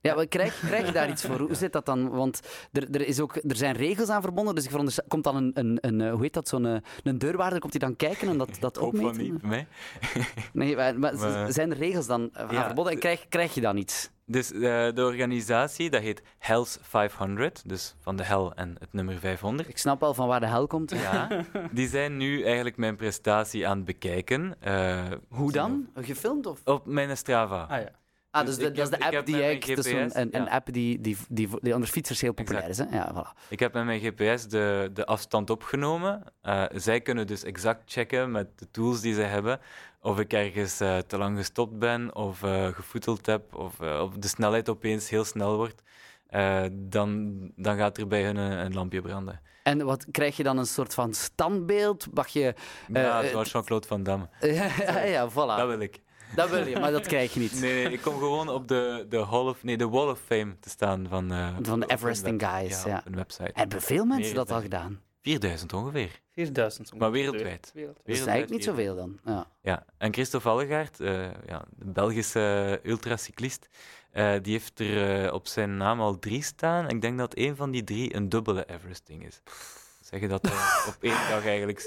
Ja, 0.00 0.14
maar 0.14 0.26
krijg, 0.26 0.60
krijg 0.66 0.86
je 0.86 0.92
daar 0.92 1.08
iets 1.08 1.22
voor? 1.24 1.38
Hoe 1.38 1.54
zit 1.54 1.72
dat 1.72 1.86
dan? 1.86 2.08
Want 2.08 2.40
er, 2.72 2.90
er, 2.90 3.06
is 3.06 3.20
ook, 3.20 3.36
er 3.36 3.56
zijn 3.56 3.76
regels 3.76 4.08
aan 4.08 4.22
verbonden, 4.22 4.54
dus 4.54 4.64
ik 4.64 4.68
veronderstel, 4.70 5.04
komt 5.08 5.24
dan 5.24 5.36
een, 5.36 5.50
een, 5.54 5.78
een, 5.80 6.00
eh, 6.00 6.12
hoe 6.12 6.22
heet 6.22 6.32
dat, 6.34 6.48
zo'n 6.48 6.66
eh, 6.66 6.76
een 7.02 7.18
deurwaarder, 7.18 7.60
komt 7.60 7.72
hij 7.72 7.80
dan 7.88 7.96
kijken 7.96 8.28
en 8.28 8.38
dat, 8.38 8.56
dat 8.60 8.76
Ik 8.76 8.82
hoop 8.82 8.96
van 8.96 9.16
niet 9.16 9.42
mij. 9.42 9.66
Nee, 10.52 10.76
maar, 10.76 10.98
maar 10.98 11.14
Maar- 11.14 11.52
zijn 11.52 11.70
er 11.70 11.76
regels 11.76 12.06
dan 12.06 12.30
aan 12.32 12.48
Ja, 12.54 12.64
verbonden 12.64 12.92
en 12.92 12.98
krijg, 12.98 13.28
krijg 13.28 13.54
je 13.54 13.60
dan 13.60 13.76
iets? 13.76 14.10
Dus 14.24 14.52
eh, 14.52 14.60
de 14.94 15.04
organisatie, 15.04 15.90
dat 15.90 16.02
heet 16.02 16.22
Hells 16.38 16.78
500, 16.82 17.62
dus 17.68 17.94
van 18.00 18.16
de 18.16 18.22
hel 18.24 18.54
en 18.54 18.76
het 18.78 18.92
nummer 18.92 19.18
500. 19.18 19.68
Ik 19.68 19.78
snap 19.78 20.02
al 20.02 20.14
van 20.14 20.28
waar 20.28 20.40
de 20.40 20.46
hel 20.46 20.66
komt. 20.66 20.90
Ja, 20.90 21.28
die 21.72 21.88
zijn 21.88 22.16
nu 22.16 22.42
eigenlijk 22.44 22.76
mijn 22.76 22.96
prestatie 22.96 23.68
aan 23.68 23.76
het 23.76 23.86
bekijken. 23.86 24.54
Eh, 24.60 25.04
Hoe 25.28 25.52
dan? 25.52 25.88
Gefilmd 25.94 26.46
of? 26.46 26.60
Op 26.64 26.86
mijn 26.86 27.16
Strava. 27.16 27.62
Ah 27.62 27.80
ja. 27.80 27.88
Ah, 28.30 28.46
dus 28.46 28.54
Dus 28.56 28.64
de- 28.64 28.70
ik 28.70 28.76
dat 28.76 28.84
is 28.84 28.98
de 28.98 29.04
ik 29.06 29.14
app 29.16 29.26
die 29.26 29.34
zo'n- 29.36 29.74
GPS, 29.76 30.14
een, 30.14 30.36
een 30.36 30.44
ja. 30.44 30.50
app 30.50 30.72
die, 30.72 31.00
die, 31.00 31.16
die, 31.28 31.48
die 31.60 31.74
onder 31.74 31.88
fietsers 31.88 32.20
heel 32.20 32.32
populair 32.32 32.68
is. 32.68 32.78
Hè? 32.78 32.84
Ja, 32.90 33.12
voilà. 33.14 33.48
Ik 33.48 33.58
heb 33.60 33.72
met 33.72 33.84
mijn 33.84 34.00
GPS 34.00 34.46
de, 34.48 34.90
de 34.92 35.06
afstand 35.06 35.50
opgenomen. 35.50 36.22
Eh, 36.42 36.64
zij 36.74 37.00
kunnen 37.00 37.26
dus 37.26 37.42
exact 37.44 37.92
checken 37.92 38.30
met 38.30 38.58
de 38.58 38.70
tools 38.70 39.00
die 39.00 39.14
ze 39.14 39.20
hebben 39.20 39.60
of 40.00 40.18
ik 40.18 40.32
ergens 40.32 40.80
eh, 40.80 40.98
te 40.98 41.18
lang 41.18 41.36
gestopt 41.38 41.78
ben 41.78 42.14
of 42.14 42.42
eh 42.42 42.66
gevoeteld 42.66 43.26
heb 43.26 43.54
of, 43.54 43.80
of 43.80 44.14
de 44.14 44.28
snelheid 44.28 44.68
opeens 44.68 45.10
heel 45.10 45.24
snel 45.24 45.56
wordt. 45.56 45.82
Dan, 46.72 47.38
dan 47.56 47.76
gaat 47.76 47.98
er 47.98 48.06
bij 48.06 48.24
hun 48.24 48.36
een, 48.36 48.58
een 48.64 48.74
lampje 48.74 49.00
branden. 49.00 49.40
En 49.62 49.84
wat 49.84 50.06
krijg 50.10 50.36
je 50.36 50.42
dan 50.42 50.58
een 50.58 50.66
soort 50.66 50.94
van 50.94 51.14
standbeeld? 51.14 52.06
Mag 52.14 52.28
je. 52.28 52.54
Eh, 52.92 53.02
ja, 53.02 53.26
zoals 53.26 53.50
Jean-Claude 53.52 53.86
Van 53.86 54.02
Damme. 54.02 54.28
ja, 54.40 55.00
ja, 55.02 55.30
voilà. 55.30 55.34
Dat, 55.34 55.66
wil 55.66 55.80
ik. 55.80 56.00
Wil 56.34 56.66
je, 56.66 56.78
maar 56.78 56.92
dat 56.92 57.06
krijg 57.06 57.34
je 57.34 57.40
niet. 57.40 57.60
Nee, 57.60 57.84
nee, 57.84 57.92
ik 57.92 58.00
kom 58.00 58.14
gewoon 58.18 58.48
op 58.48 58.68
de, 58.68 59.06
de, 59.08 59.24
Hall 59.24 59.46
of, 59.46 59.62
nee, 59.64 59.76
de 59.76 59.88
Wall 59.88 60.08
of 60.08 60.20
Fame 60.26 60.58
te 60.60 60.68
staan 60.70 61.06
van, 61.08 61.32
eh, 61.32 61.56
Van 61.62 61.80
de 61.80 61.86
Everesting 61.86 62.40
web- 62.40 62.50
Guys, 62.50 62.82
Ja, 62.82 63.02
een 63.06 63.14
website. 63.14 63.50
Hebben 63.54 63.82
veel 63.82 64.04
mensen 64.04 64.34
dat 64.34 64.50
al 64.50 64.60
gedaan? 64.60 65.00
4000 65.22 65.72
ongeveer. 65.72 66.20
4000. 66.34 66.94
Maar 66.98 67.10
wereldwijd. 67.10 67.60
Dat 67.60 67.66
is 67.66 67.72
Wereldwijd 67.72 68.26
eigenlijk 68.26 68.50
niet 68.50 68.64
4000. 68.64 68.64
zoveel 68.64 68.94
dan. 69.24 69.34
Ja. 69.34 69.46
Ja, 69.62 69.84
en 69.98 70.12
Christophe 70.12 70.48
Allegaert, 70.48 71.00
eh, 71.00 71.22
ja, 71.46 71.64
de 71.76 71.84
Belgische 71.84 72.80
ultracyclist, 72.82 73.68
eh, 74.10 74.32
die 74.42 74.52
heeft 74.52 74.80
er 74.80 75.24
eh, 75.26 75.32
op 75.32 75.46
zijn 75.46 75.76
naam 75.76 76.00
al 76.00 76.18
drie 76.18 76.42
staan. 76.42 76.88
Ik 76.88 77.00
denk 77.00 77.18
dat 77.18 77.36
een 77.36 77.56
van 77.56 77.70
die 77.70 77.84
drie 77.84 78.14
een 78.14 78.28
dubbele 78.28 78.66
Everesting 78.68 79.26
is. 79.26 79.40
Zeggen 80.00 80.28
dat 80.28 80.48
hij 80.48 80.52
op 80.94 80.96
één 81.00 81.28
dag 81.30 81.46
eigenlijk 81.46 81.80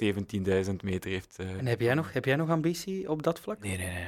17.000 0.65 0.83
meter 0.83 1.11
heeft. 1.11 1.35
eh, 1.39 1.49
En 1.57 1.65
heb 1.65 1.79
jij, 1.81 1.93
nog, 1.93 2.13
heb 2.13 2.25
jij 2.25 2.35
nog 2.35 2.49
ambitie 2.49 3.09
op 3.09 3.23
dat 3.23 3.39
vlak? 3.39 3.59
Nee, 3.59 3.77
nee, 3.77 3.87
nee. 3.93 4.07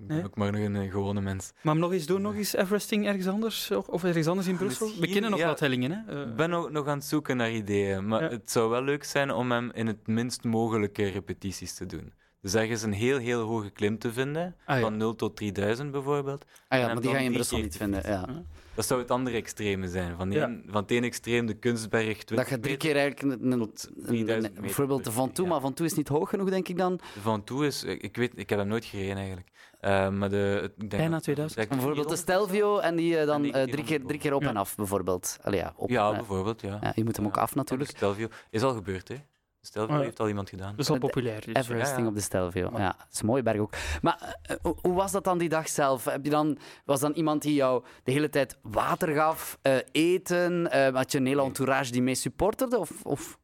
Ik 0.00 0.06
ben 0.06 0.16
Nee? 0.16 0.24
ook 0.26 0.36
maar 0.36 0.52
nog 0.52 0.60
een 0.60 0.76
eh, 0.76 0.90
gewone 0.90 1.20
mens. 1.20 1.52
Maar 1.62 1.76
nog 1.76 1.92
eens 1.92 2.06
doen, 2.06 2.22
nog 2.22 2.34
eens 2.34 2.54
Everesting 2.56 3.06
ergens 3.06 3.26
anders? 3.26 3.70
Of, 3.70 4.04
ergens 4.04 4.26
anders 4.26 4.46
in 4.48 4.56
Brussel? 4.56 4.86
Misschien, 4.86 5.06
We 5.06 5.12
kennen 5.12 5.30
nog 5.30 5.40
ja. 5.40 5.46
wat 5.46 5.60
hellingen, 5.60 5.90
hè? 5.90 6.14
Eh, 6.22 6.28
Ik 6.28 6.36
ben 6.36 6.52
ook 6.52 6.70
nog 6.70 6.86
aan 6.86 6.96
het 6.98 7.06
zoeken 7.06 7.36
naar 7.36 7.50
ideeën, 7.52 8.06
maar 8.06 8.22
Ja. 8.22 8.28
het 8.28 8.50
zou 8.50 8.70
wel 8.70 8.82
leuk 8.82 9.04
zijn 9.04 9.30
om 9.30 9.50
hem 9.50 9.70
in 9.74 9.86
het 9.86 10.06
minst 10.06 10.44
mogelijke 10.44 11.04
repetities 11.08 11.74
te 11.74 11.86
doen. 11.86 12.12
Dus 12.42 12.54
ergens 12.54 12.82
een 12.82 12.92
heel, 12.92 13.18
heel 13.18 13.40
hoge 13.42 13.70
klim 13.70 13.98
te 13.98 14.12
vinden, 14.12 14.56
Ah, 14.66 14.76
ja. 14.76 14.82
van 14.82 14.96
0 14.96 15.14
tot 15.14 15.36
3000 15.36 15.90
bijvoorbeeld. 15.90 16.44
Ah 16.68 16.78
ja, 16.78 16.86
En 16.88 16.92
maar 16.92 17.02
die 17.02 17.10
ga 17.10 17.18
je 17.18 17.24
in 17.24 17.32
Brussel 17.32 17.58
niet 17.58 17.76
vinden. 17.76 18.02
Ja. 18.06 18.26
Dat 18.74 18.86
zou 18.86 19.00
het 19.00 19.10
andere 19.10 19.36
extreme 19.36 19.88
zijn. 19.88 20.16
Van, 20.16 20.30
Ja. 20.30 20.46
één, 20.46 20.64
van 20.68 20.82
het 20.82 20.90
ene 20.90 21.06
extreem 21.06 21.46
de 21.46 21.54
kunstberg 21.54 22.24
20 22.24 22.36
Dat 22.36 22.48
je 22.48 22.60
drie 22.60 22.76
keer 22.76 22.96
eigenlijk 22.96 23.22
een, 23.42 23.52
een, 23.52 23.60
een- 23.60 23.72
3000 23.72 24.28
een- 24.28 24.40
meter 24.42 24.60
bijvoorbeeld 24.62 25.04
de 25.04 25.12
Van 25.12 25.32
Toe, 25.32 25.44
ja. 25.44 25.50
maar 25.50 25.60
Van 25.60 25.74
Toe 25.74 25.86
is 25.86 25.94
niet 25.94 26.08
hoog 26.08 26.28
genoeg, 26.30 26.50
denk 26.50 26.68
ik 26.68 26.76
dan. 26.78 26.96
De 26.96 27.20
Van 27.20 27.44
Toe 27.44 27.66
is, 27.66 27.84
ik 27.84 28.16
weet, 28.16 28.32
ik 28.34 28.48
heb 28.50 28.58
hem 28.58 28.68
nooit 28.68 28.84
gereden 28.84 29.16
eigenlijk. 29.16 29.48
Eh, 29.80 30.08
maar 30.10 30.28
de, 30.30 30.60
ik 30.76 30.78
denk 30.78 30.90
Bijna 30.90 31.10
dat- 31.10 31.22
2000. 31.22 31.60
dat 31.60 31.70
ik 31.70 31.80
Bijvoorbeeld 31.82 32.08
de 32.08 32.16
400 32.16 32.48
Stelvio 32.50 32.78
en 32.78 32.96
die 32.96 33.18
eh, 33.18 33.26
dan 33.26 33.36
En 33.36 33.42
die 33.42 33.52
eh, 33.52 33.62
drie, 33.72 33.84
keer, 33.84 34.04
drie 34.06 34.18
keer 34.20 34.34
op 34.34 34.42
Ja. 34.42 34.48
en 34.48 34.56
af, 34.56 34.74
bijvoorbeeld. 34.76 35.38
Allee, 35.42 35.58
ja, 35.60 35.72
op, 35.76 35.90
Ja, 35.90 36.12
bijvoorbeeld, 36.12 36.60
ja. 36.60 36.78
ja, 36.82 36.92
je 36.94 37.04
moet 37.04 37.16
hem 37.16 37.26
ook 37.26 37.36
af 37.36 37.54
natuurlijk. 37.54 37.90
De 37.90 37.96
Stelvio 37.96 38.28
is 38.50 38.62
al 38.62 38.74
gebeurd, 38.74 39.08
hè? 39.08 39.14
De 39.60 39.66
Stelvio 39.66 39.96
Oh, 39.96 40.02
heeft 40.02 40.20
al 40.20 40.28
iemand 40.28 40.48
gedaan. 40.48 40.70
dat 40.70 40.78
is 40.78 40.90
al 40.90 40.98
populair. 40.98 41.44
dus. 41.44 41.54
Everesting 41.54 41.96
ja, 41.98 42.02
ja. 42.02 42.08
op 42.08 42.14
de 42.14 42.20
Stelvio. 42.20 42.70
Ja, 42.76 42.86
dat 42.98 43.06
is 43.12 43.20
een 43.20 43.26
mooie 43.26 43.42
berg 43.42 43.58
ook. 43.58 43.72
Maar 44.02 44.36
eh, 44.42 44.56
hoe- 44.82 44.92
was 44.94 45.12
dat 45.12 45.24
dan 45.24 45.38
die 45.38 45.48
dag 45.48 45.68
zelf? 45.68 46.04
Heb 46.04 46.24
je 46.24 46.30
dan, 46.30 46.58
was 46.84 47.00
dan 47.00 47.12
iemand 47.12 47.42
die 47.42 47.54
jou 47.54 47.84
de 48.04 48.12
hele 48.12 48.28
tijd 48.28 48.58
water 48.62 49.14
gaf, 49.14 49.58
eh, 49.62 49.76
eten? 49.92 50.70
eh, 50.70 50.94
had 50.94 51.12
je 51.12 51.18
een 51.18 51.26
hele 51.26 51.42
entourage 51.42 51.92
die 51.92 52.02
mee 52.02 52.14
supporterde? 52.14 52.78
Of, 52.78 52.90
of 53.02 53.38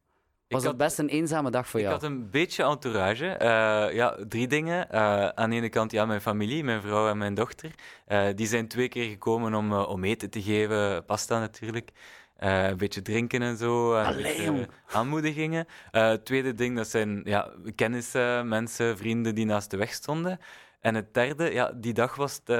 was 0.47 0.61
had- 0.61 0.71
het 0.71 0.77
best 0.81 0.99
een 0.99 1.07
eenzame 1.09 1.49
dag 1.51 1.67
voor 1.67 1.79
Ik 1.79 1.85
jou? 1.85 1.97
had 1.99 2.09
een 2.09 2.29
beetje 2.29 2.63
entourage. 2.63 3.27
Eh, 3.27 3.93
ja, 3.95 4.17
drie 4.27 4.47
dingen. 4.47 4.89
Eh, 4.91 5.27
aan 5.27 5.49
de 5.49 5.55
ene 5.55 5.69
kant 5.69 5.91
ja, 5.91 6.05
mijn 6.05 6.21
familie, 6.21 6.63
mijn 6.63 6.81
vrouw 6.81 7.09
en 7.09 7.17
mijn 7.17 7.33
dochter. 7.33 7.71
Eh, 8.05 8.27
die 8.35 8.47
zijn 8.47 8.67
twee 8.67 8.87
keer 8.87 9.09
gekomen 9.09 9.53
om, 9.53 9.73
om 9.73 10.03
eten 10.03 10.29
te 10.29 10.41
geven. 10.41 11.05
Pasta 11.05 11.39
natuurlijk. 11.39 11.91
Eh, 12.37 12.67
een 12.67 12.77
beetje 12.77 13.01
drinken 13.01 13.41
en 13.41 13.57
zo. 13.57 14.03
beetje, 14.15 14.43
eh, 14.43 14.95
aanmoedigingen. 14.95 15.65
Eh, 15.91 16.07
het 16.07 16.25
tweede 16.25 16.53
ding, 16.53 16.75
dat 16.75 16.87
zijn 16.87 17.21
ja, 17.23 17.51
kennissen, 17.75 18.47
mensen, 18.47 18.97
vrienden 18.97 19.35
die 19.35 19.45
naast 19.45 19.71
de 19.71 19.77
weg 19.77 19.93
stonden. 19.93 20.39
En 20.79 20.95
het 20.95 21.13
derde, 21.13 21.53
ja, 21.53 21.71
die 21.75 21.93
dag 21.93 22.15
was 22.15 22.41
het 22.43 22.55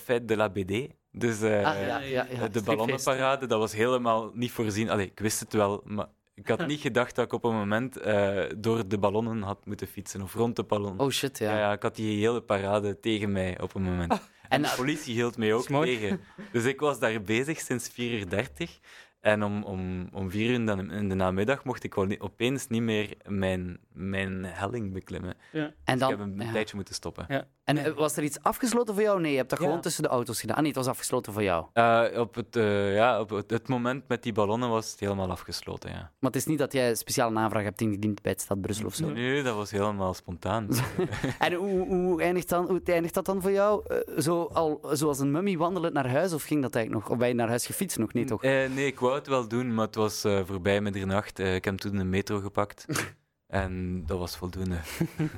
Fête 0.00 0.24
de 0.24 0.36
la 0.36 0.48
BD. 0.48 0.88
Dus 1.12 1.42
Ah, 1.42 2.08
ja, 2.08 2.48
de 2.48 2.62
ballonnenparade, 2.62 3.46
dat 3.46 3.58
was 3.58 3.72
helemaal 3.72 4.30
niet 4.34 4.50
voorzien. 4.50 4.90
Allee, 4.90 5.06
ik 5.06 5.18
wist 5.18 5.40
het 5.40 5.52
wel, 5.52 5.82
maar 5.84 6.06
ik 6.34 6.48
had 6.48 6.66
niet 6.66 6.80
gedacht 6.80 7.14
dat 7.14 7.24
ik 7.24 7.32
op 7.32 7.44
een 7.44 7.54
moment 7.54 7.98
door 8.56 8.88
de 8.88 8.98
ballonnen 8.98 9.42
had 9.42 9.66
moeten 9.66 9.86
fietsen 9.86 10.22
of 10.22 10.34
rond 10.34 10.56
de 10.56 10.62
ballon. 10.62 11.00
Oh 11.00 11.10
shit, 11.10 11.38
ja. 11.38 11.50
ja. 11.50 11.58
Ja, 11.58 11.72
ik 11.72 11.82
had 11.82 11.96
die 11.96 12.20
hele 12.20 12.40
parade 12.40 13.00
tegen 13.00 13.32
mij 13.32 13.60
op 13.60 13.74
een 13.74 13.82
moment. 13.82 14.12
En 14.12 14.20
En, 14.52 14.62
de 14.62 14.72
politie 14.76 15.14
hield 15.14 15.36
mij 15.36 15.54
ook 15.54 15.66
tegen. 15.66 16.20
Dus 16.52 16.64
ik 16.64 16.80
was 16.80 16.98
daar 16.98 17.22
bezig 17.22 17.60
sinds 17.60 17.88
4 17.88 18.18
uur 18.18 18.28
30. 18.28 18.78
En 19.22 19.42
om, 19.42 19.62
om, 19.62 20.08
om 20.12 20.30
vier 20.30 20.48
uur 20.48 20.54
in 20.54 20.66
de, 20.66 20.72
in 20.90 21.08
de 21.08 21.14
namiddag 21.14 21.64
mocht 21.64 21.84
ik 21.84 21.94
wel 21.94 22.04
niet- 22.04 22.20
opeens 22.20 22.66
niet 22.68 22.82
meer 22.82 23.14
mijn, 23.26 23.78
mijn 23.92 24.44
helling 24.44 24.92
beklimmen. 24.92 25.34
en 25.52 25.72
Dus 25.84 25.98
dan, 25.98 26.12
ik 26.12 26.18
heb 26.18 26.26
een 26.26 26.46
ja. 26.46 26.52
tijdje 26.52 26.76
moeten 26.76 26.94
stoppen. 26.94 27.24
Ja. 27.28 27.46
En 27.64 27.76
eh, 27.78 27.92
was 27.92 28.16
er 28.16 28.22
iets 28.22 28.42
afgesloten 28.42 28.94
voor 28.94 29.02
jou? 29.02 29.20
Nee, 29.20 29.30
je 29.30 29.36
hebt 29.36 29.50
dat 29.50 29.58
Ja. 29.58 29.64
gewoon 29.64 29.80
tussen 29.80 30.02
de 30.02 30.08
auto's 30.08 30.40
gedaan. 30.40 30.56
Ah, 30.56 30.62
nee, 30.62 30.70
het 30.72 30.80
was 30.80 30.88
afgesloten 30.88 31.32
voor 31.32 31.42
jou. 31.42 31.66
Eh, 31.72 32.04
op 32.16 32.34
het, 32.34 32.56
eh, 32.56 32.94
ja, 32.94 33.20
op 33.20 33.30
het, 33.46 33.68
moment 33.68 34.08
met 34.08 34.22
die 34.22 34.32
ballonnen 34.32 34.68
was 34.68 34.90
het 34.90 35.00
helemaal 35.00 35.30
afgesloten, 35.30 35.90
ja. 35.90 35.96
Maar 35.96 36.30
het 36.30 36.36
is 36.36 36.46
niet 36.46 36.58
dat 36.58 36.72
jij 36.72 36.88
een 36.90 36.96
speciale 36.96 37.38
aanvraag 37.38 37.62
hebt 37.62 37.80
ingediend 37.80 38.22
bij 38.22 38.32
het 38.32 38.40
Stad 38.40 38.60
Brussel 38.60 38.86
of 38.86 38.94
zo. 38.94 39.08
Nee, 39.10 39.42
dat 39.42 39.54
was 39.54 39.70
helemaal 39.70 40.14
spontaan. 40.14 40.68
En 41.38 41.52
hoe, 41.52 41.86
hoe, 41.86 42.22
eindigt 42.22 42.48
dan, 42.48 42.66
hoe 42.66 42.80
eindigt 42.84 43.14
dat 43.14 43.24
dan 43.24 43.42
voor 43.42 43.50
jou? 43.50 43.84
Zo 44.18 44.42
al, 44.52 44.80
zoals 44.92 45.18
een 45.18 45.30
mummy 45.30 45.56
wandelend 45.56 45.94
naar 45.94 46.08
huis? 46.10 46.32
Of 46.32 46.42
ging 46.42 46.62
dat 46.62 46.74
eigenlijk 46.74 47.04
nog? 47.04 47.14
Of 47.14 47.18
ben 47.18 47.28
je 47.28 47.34
naar 47.34 47.48
huis 47.48 47.66
gefietst 47.66 47.98
nog? 47.98 48.12
Nee, 48.12 48.24
toch? 48.24 48.42
Nee, 48.42 48.86
ik 48.86 49.00
wou 49.00 49.14
het 49.14 49.26
wel 49.26 49.48
doen, 49.48 49.74
maar 49.74 49.86
het 49.86 49.94
was 49.94 50.20
voorbij 50.44 50.80
middernacht. 50.80 51.38
Ik 51.38 51.64
heb 51.64 51.76
toen 51.76 51.96
de 51.96 52.04
metro 52.04 52.40
gepakt. 52.40 52.84
en 53.52 54.02
dat 54.06 54.18
was 54.18 54.36
voldoende. 54.36 54.76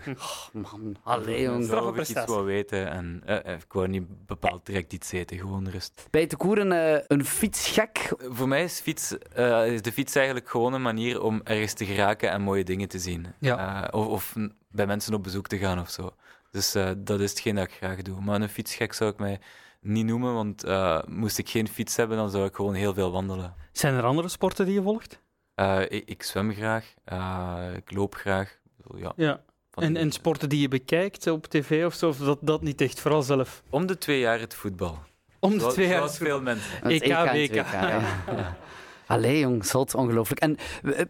Man, 0.52 0.96
allee, 1.02 1.42
jong. 1.42 1.64
Zo 1.64 1.78
of 1.78 1.96
ik 1.96 2.08
iets 2.08 2.24
wou 2.24 2.44
weten. 2.44 2.90
En 2.90 3.22
eh, 3.24 3.52
eh, 3.52 3.60
ik 3.60 3.72
wou 3.72 3.88
niet 3.88 4.26
bepaald 4.26 4.66
direct 4.66 4.92
iets 4.92 5.12
eten, 5.12 5.38
gewoon 5.38 5.68
rust. 5.68 6.06
Bij 6.10 6.26
te 6.26 6.36
koeren 6.36 6.72
eh, 6.72 7.04
een 7.06 7.24
fietsgek. 7.24 8.12
Voor 8.18 8.48
mij 8.48 8.64
is, 8.64 8.80
fiets, 8.80 9.18
eh, 9.18 9.72
is 9.72 9.82
de 9.82 9.92
fiets 9.92 10.14
eigenlijk 10.14 10.48
gewoon 10.48 10.72
een 10.72 10.82
manier 10.82 11.22
om 11.22 11.40
ergens 11.44 11.72
te 11.72 11.84
geraken 11.84 12.30
en 12.30 12.42
mooie 12.42 12.64
dingen 12.64 12.88
te 12.88 12.98
zien. 12.98 13.26
Ja. 13.38 13.86
Eh, 13.90 13.98
of, 14.00 14.06
of 14.06 14.34
bij 14.70 14.86
mensen 14.86 15.14
op 15.14 15.22
bezoek 15.22 15.46
te 15.46 15.58
gaan 15.58 15.80
of 15.80 15.90
zo. 15.90 16.14
Dus 16.50 16.74
eh, 16.74 16.90
dat 16.96 17.20
is 17.20 17.30
hetgeen 17.30 17.54
dat 17.54 17.64
ik 17.64 17.72
graag 17.74 18.02
doe. 18.02 18.20
Maar 18.20 18.40
een 18.40 18.48
fietsgek 18.48 18.92
zou 18.92 19.10
ik 19.10 19.18
mij 19.18 19.40
niet 19.80 20.06
noemen, 20.06 20.34
want 20.34 20.64
eh, 20.64 21.02
moest 21.06 21.38
ik 21.38 21.48
geen 21.48 21.68
fiets 21.68 21.96
hebben, 21.96 22.16
dan 22.16 22.30
zou 22.30 22.46
ik 22.46 22.54
gewoon 22.54 22.74
heel 22.74 22.94
veel 22.94 23.10
wandelen. 23.12 23.54
Zijn 23.72 23.94
er 23.94 24.02
andere 24.04 24.28
sporten 24.28 24.64
die 24.64 24.74
je 24.74 24.82
volgt? 24.82 25.22
Eh, 25.54 25.80
ik, 25.88 26.02
ik 26.08 26.22
zwem 26.22 26.52
graag, 26.52 26.94
eh, 27.04 27.58
ik 27.76 27.92
loop 27.92 28.14
graag. 28.14 28.58
Ja, 28.96 29.12
Ja. 29.16 29.40
En, 29.74 29.96
en 29.96 30.12
sporten 30.12 30.48
die 30.48 30.60
je 30.60 30.68
bekijkt 30.68 31.26
op 31.26 31.46
tv 31.46 31.84
of 31.86 31.94
zo, 31.94 32.08
of 32.08 32.16
dat, 32.16 32.38
dat 32.40 32.62
niet 32.62 32.80
echt, 32.80 33.00
vooral 33.00 33.22
zelf. 33.22 33.62
Om 33.70 33.86
de 33.86 33.98
twee 33.98 34.18
jaar 34.20 34.40
het 34.40 34.54
voetbal. 34.54 34.98
Om 35.38 35.50
de 35.52 35.58
Zoals- 35.58 35.74
twee 35.74 35.86
jaar. 35.86 35.96
zoals 35.96 36.16
veel 36.16 36.40
mensen. 36.40 36.70
Het 36.82 37.02
EK, 37.02 37.12
WK. 37.32 37.54
ja. 37.54 37.88
Ja. 37.88 38.02
Allee, 39.06 39.38
jong, 39.38 39.64
zot, 39.66 39.94
ongelooflijk. 39.94 40.40
En 40.40 40.56
eh, 40.82 41.04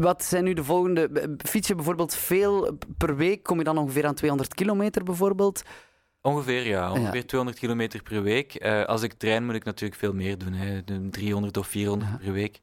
wat 0.00 0.24
zijn 0.24 0.44
nu 0.44 0.52
de 0.54 0.64
volgende? 0.64 1.34
Fiets 1.48 1.68
je 1.68 1.74
bijvoorbeeld 1.74 2.14
veel 2.14 2.78
per 2.96 3.16
week? 3.16 3.42
Kom 3.42 3.58
je 3.58 3.64
dan 3.64 3.78
ongeveer 3.78 4.06
aan 4.06 4.14
200 4.14 4.54
kilometer 4.54 5.04
bijvoorbeeld? 5.04 5.62
Ongeveer, 6.20 6.66
ja. 6.66 6.90
Ongeveer 6.92 7.14
Ja. 7.20 7.22
200 7.26 7.58
kilometer 7.60 8.02
per 8.02 8.22
week. 8.22 8.54
Eh, 8.54 8.84
als 8.84 9.02
ik 9.02 9.12
train, 9.12 9.44
moet 9.44 9.54
ik 9.54 9.64
natuurlijk 9.64 10.00
veel 10.00 10.12
meer 10.14 10.38
doen. 10.38 10.52
Hè. 10.52 10.84
De 10.84 11.08
300 11.10 11.56
of 11.56 11.66
400 11.66 12.10
Ja. 12.10 12.16
per 12.24 12.32
week. 12.32 12.58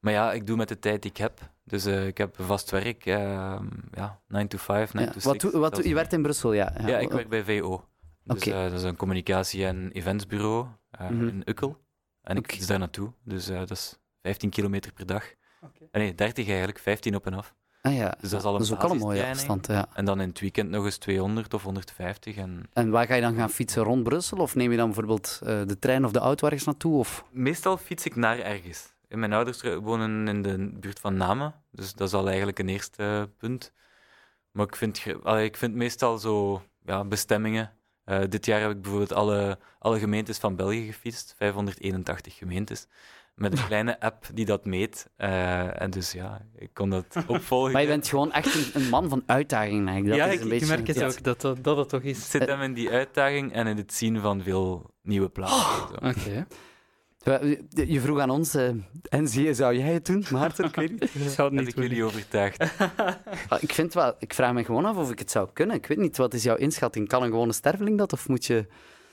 Maar 0.00 0.12
ja, 0.12 0.32
ik 0.32 0.46
doe 0.46 0.56
met 0.56 0.68
de 0.68 0.78
tijd 0.78 1.02
die 1.02 1.10
ik 1.10 1.16
heb. 1.16 1.50
Dus 1.64 1.84
eh, 1.84 2.06
ik 2.06 2.18
heb 2.18 2.36
vast 2.40 2.70
werk. 2.70 3.06
eh, 3.06 3.60
ja, 3.92 4.20
9 4.28 4.48
to 4.48 4.58
5, 4.58 4.92
9 4.94 5.12
Ja. 5.14 5.20
to 5.20 5.30
6. 5.32 5.42
Wat, 5.42 5.52
wat, 5.52 5.84
je 5.84 5.94
werkt 5.94 6.12
in 6.12 6.22
Brussel, 6.22 6.52
ja. 6.52 6.72
Ja, 6.86 6.98
ik 6.98 7.10
werk 7.10 7.28
bij 7.28 7.44
VO. 7.44 7.84
Dus 8.24 8.46
eh, 8.46 8.62
dat 8.62 8.72
is 8.72 8.82
een 8.82 8.96
communicatie- 8.96 9.64
en 9.66 9.90
eventsbureau 9.92 10.66
Mhm. 10.98 11.26
in 11.28 11.42
Ukkel. 11.44 11.76
En 12.22 12.36
ik 12.36 12.52
fiets 12.52 12.66
daar 12.66 12.78
naartoe. 12.78 13.12
Dus 13.24 13.46
dat 13.46 13.70
is 13.70 13.98
15 14.22 14.50
kilometer 14.50 14.92
per 14.92 15.06
dag. 15.06 15.24
Oké. 15.62 15.84
Eh, 15.90 16.00
Nee, 16.00 16.14
30 16.14 16.48
eigenlijk. 16.48 16.78
15 16.78 17.14
op 17.14 17.26
en 17.26 17.34
af. 17.34 17.54
Ah, 17.82 17.94
ja. 17.96 18.16
Dus 18.20 18.30
dat 18.30 18.40
is 18.40 18.46
al 18.46 18.52
een 18.52 18.58
Dat 18.58 18.66
is 18.66 18.72
ook 18.74 18.82
al 18.82 18.90
een 18.90 18.98
mooie 18.98 19.26
afstand, 19.26 19.66
ja. 19.66 19.86
En 19.94 20.04
dan 20.04 20.20
in 20.20 20.28
het 20.28 20.40
weekend 20.40 20.70
nog 20.70 20.84
eens 20.84 20.96
200 20.96 21.54
of 21.54 21.62
150. 21.62 22.36
En 22.36 22.66
En 22.72 22.90
waar 22.90 23.06
ga 23.06 23.14
je 23.14 23.20
dan 23.20 23.34
gaan 23.34 23.50
fietsen? 23.50 23.82
Rond 23.82 24.02
Brussel? 24.02 24.38
Of 24.38 24.54
neem 24.54 24.70
je 24.70 24.76
dan 24.76 24.86
bijvoorbeeld 24.86 25.38
de 25.42 25.76
trein 25.78 26.04
of 26.04 26.12
de 26.12 26.18
auto 26.18 26.44
ergens 26.46 26.64
naartoe? 26.64 26.98
Of... 26.98 27.24
Meestal 27.30 27.76
fiets 27.76 28.04
ik 28.06 28.16
naar 28.16 28.38
ergens. 28.38 28.92
Mijn 29.08 29.32
ouders 29.32 29.62
wonen 29.62 30.28
in 30.28 30.42
de 30.42 30.70
buurt 30.72 31.00
van 31.00 31.16
Namen, 31.16 31.54
dus 31.70 31.94
dat 31.94 32.08
is 32.08 32.14
al 32.14 32.26
eigenlijk 32.26 32.58
een 32.58 32.68
eerste 32.68 33.02
eh, 33.02 33.22
punt. 33.38 33.72
Maar 34.50 34.66
ik 34.66 34.76
vind, 34.76 35.04
ik 35.38 35.56
vind 35.56 35.74
meestal 35.74 36.18
zo 36.18 36.62
ja, 36.84 37.04
bestemmingen. 37.04 37.72
Eh, 38.04 38.20
dit 38.28 38.46
jaar 38.46 38.60
heb 38.60 38.70
ik 38.70 38.80
bijvoorbeeld 38.80 39.12
alle, 39.12 39.58
alle 39.78 39.98
gemeentes 39.98 40.38
van 40.38 40.56
België 40.56 40.86
gefietst, 40.86 41.34
581 41.36 42.36
gemeentes, 42.36 42.86
met 43.34 43.58
een 43.58 43.66
kleine 43.72 44.00
app 44.00 44.26
die 44.34 44.44
dat 44.44 44.64
meet. 44.64 45.10
Eh, 45.16 45.80
en 45.82 45.90
dus 45.90 46.12
ja, 46.12 46.46
ik 46.54 46.70
kon 46.72 46.90
dat 46.90 47.16
opvolgen. 47.26 47.72
Maar 47.72 47.82
je 47.82 47.88
bent 47.88 48.08
gewoon 48.08 48.32
echt 48.32 48.54
een, 48.54 48.82
een 48.82 48.88
man 48.88 49.08
van 49.08 49.22
uitdagingen 49.26 49.88
eigenlijk. 49.88 50.20
Dat 50.20 50.26
ja, 50.28 50.32
is 50.32 50.34
ik, 50.34 50.40
een 50.40 50.52
ik 50.52 50.58
beetje 50.58 50.76
merk 50.76 50.86
het 50.86 51.02
ook, 51.02 51.22
dat, 51.22 51.40
dat 51.40 51.64
dat 51.64 51.76
het 51.76 51.88
toch 51.88 52.02
Het 52.02 52.16
is. 52.16 52.30
zit 52.30 52.46
hem 52.46 52.60
in 52.60 52.72
die 52.72 52.90
uitdaging 52.90 53.52
en 53.52 53.66
in 53.66 53.76
het 53.76 53.92
zien 53.92 54.20
van 54.20 54.42
veel 54.42 54.90
nieuwe 55.02 55.28
plaatsen. 55.28 55.88
Zo. 55.88 56.08
Oké. 56.08 56.46
Je 57.70 58.00
vroeg 58.00 58.18
aan 58.20 58.30
ons, 58.30 58.54
eh, 58.54 58.68
en 59.08 59.28
zie 59.28 59.44
je, 59.44 59.54
zou 59.54 59.74
jij 59.76 59.92
het 59.92 60.06
doen, 60.06 60.24
Maarten? 60.30 60.64
Ik 60.64 60.74
weet 60.74 60.90
niet. 60.90 61.02
Ik 61.02 61.10
zou 61.10 61.24
het 61.24 61.36
Heb 61.38 61.52
niet 61.52 61.68
ik 61.68 61.82
jullie 61.82 62.04
overtuigd? 62.04 62.60
Ah, 63.48 63.62
Ik, 63.62 63.72
vind 63.72 63.94
wel, 63.94 64.14
ik 64.18 64.34
vraag 64.34 64.52
me 64.52 64.64
gewoon 64.64 64.84
af 64.84 64.96
of 64.96 65.10
ik 65.10 65.18
het 65.18 65.30
zou 65.30 65.48
kunnen. 65.52 65.76
Ik 65.76 65.86
weet 65.86 65.98
niet, 65.98 66.16
wat 66.16 66.34
is 66.34 66.42
jouw 66.42 66.56
inschatting? 66.56 67.08
Kan 67.08 67.22
een 67.22 67.30
gewone 67.30 67.52
sterveling 67.52 67.98
dat, 67.98 68.12
of 68.12 68.28
moet 68.28 68.46
je... 68.46 68.66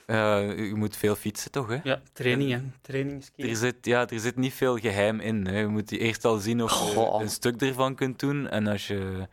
Eh, 0.06 0.58
je 0.68 0.74
moet 0.74 0.96
veel 0.96 1.14
fietsen 1.14 1.50
toch, 1.50 1.68
hè? 1.68 1.78
Ja, 1.82 2.00
trainingen. 2.12 2.74
Trainingskeer. 2.80 3.48
Er 3.48 3.56
zit, 3.56 3.76
ja, 3.80 4.08
er 4.08 4.20
zit 4.20 4.36
niet 4.36 4.52
veel 4.54 4.76
geheim 4.78 5.20
in. 5.20 5.46
Hè. 5.46 5.58
Je 5.58 5.66
moet 5.66 5.92
eerst 5.92 6.24
al 6.24 6.38
zien 6.38 6.62
of 6.62 6.70
je 6.70 6.76
Goh. 6.94 7.20
een 7.20 7.30
stuk 7.30 7.60
ervan 7.62 7.94
kunt 7.94 8.18
doen. 8.18 8.48
En 8.48 8.66
als 8.66 8.86
je, 8.86 9.28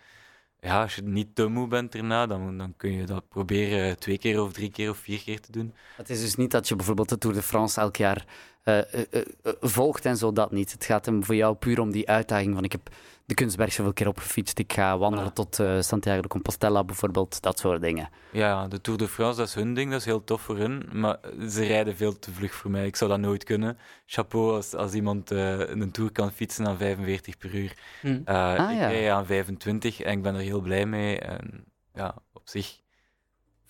ja, 0.64 0.82
als 0.82 0.96
je 0.96 1.02
niet 1.02 1.36
te 1.36 1.48
moe 1.48 1.68
bent 1.68 1.96
erna, 1.96 2.28
dan, 2.28 2.58
dan 2.58 2.74
kun 2.78 2.92
je 2.92 3.06
dat 3.06 3.28
proberen 3.30 4.00
twee 4.00 4.18
keer 4.18 4.42
of 4.42 4.54
drie 4.54 4.72
keer 4.72 4.90
of 4.90 4.98
vier 4.98 5.20
keer 5.20 5.40
te 5.40 5.52
doen. 5.52 5.74
Het 5.96 6.10
is 6.10 6.22
dus 6.22 6.36
niet 6.36 6.52
dat 6.52 6.68
je 6.68 6.76
bijvoorbeeld 6.76 7.10
de 7.10 7.18
Tour 7.18 7.36
de 7.36 7.42
France 7.42 7.82
elk 7.82 7.96
jaar 7.96 8.26
eh, 8.64 8.78
eh, 8.80 9.06
eh, 9.12 9.54
volgt 9.60 10.06
en 10.06 10.18
zo, 10.18 10.32
dat 10.32 10.52
niet. 10.52 10.72
Het 10.72 10.86
gaat 10.86 11.06
hem 11.06 11.24
voor 11.24 11.36
jou 11.36 11.56
puur 11.56 11.80
om 11.80 11.92
die 11.92 12.10
uitdaging 12.10 12.54
van 12.54 12.64
ik 12.64 12.72
heb 12.72 12.90
de 13.26 13.34
Kunstberg 13.34 13.74
zoveel 13.74 13.94
keer 13.94 14.08
opgefietst, 14.08 14.60
ik 14.60 14.74
ga 14.74 14.98
wandelen 14.98 15.30
Voilà. 15.30 15.34
tot 15.34 15.60
eh, 15.60 15.82
Santiago 15.82 16.22
de 16.22 16.28
Compostela 16.28 16.84
bijvoorbeeld, 16.84 17.42
dat 17.42 17.60
soort 17.60 17.82
dingen. 17.82 18.10
Ja, 18.32 18.68
de 18.68 18.82
Tour 18.82 19.00
de 19.00 19.08
France, 19.08 19.38
dat 19.38 19.48
is 19.48 19.54
hun 19.54 19.74
ding, 19.74 19.92
dat 19.92 20.00
is 20.00 20.06
heel 20.06 20.24
tof 20.24 20.42
voor 20.42 20.58
hun. 20.58 20.90
Maar 20.92 21.18
ze 21.50 21.64
rijden 21.66 21.96
veel 21.96 22.20
te 22.20 22.32
vlug 22.32 22.54
voor 22.54 22.72
mij. 22.72 22.86
Ik 22.86 22.96
zou 22.96 23.10
dat 23.10 23.20
nooit 23.20 23.44
kunnen. 23.44 23.78
Chapeau 24.06 24.56
als, 24.56 24.74
als 24.74 24.94
iemand 24.94 25.32
eh, 25.32 25.60
een 25.60 25.92
Tour 25.92 26.12
kan 26.12 26.32
fietsen 26.32 26.68
aan 26.68 26.78
45 26.78 27.38
per 27.38 27.56
uur. 27.56 27.78
Hm. 28.02 28.22
Ah, 28.26 28.72
ik 28.72 28.78
ja. 28.78 28.88
rij 28.88 29.14
aan 29.14 29.26
25 29.26 30.02
en 30.02 30.12
ik 30.12 30.22
ben 30.22 30.36
er 30.36 30.42
heel 30.42 30.62
blij 30.62 30.86
mee. 30.86 31.20
En 31.20 31.66
ja, 31.94 32.16
op 32.34 32.42
zich 32.46 32.82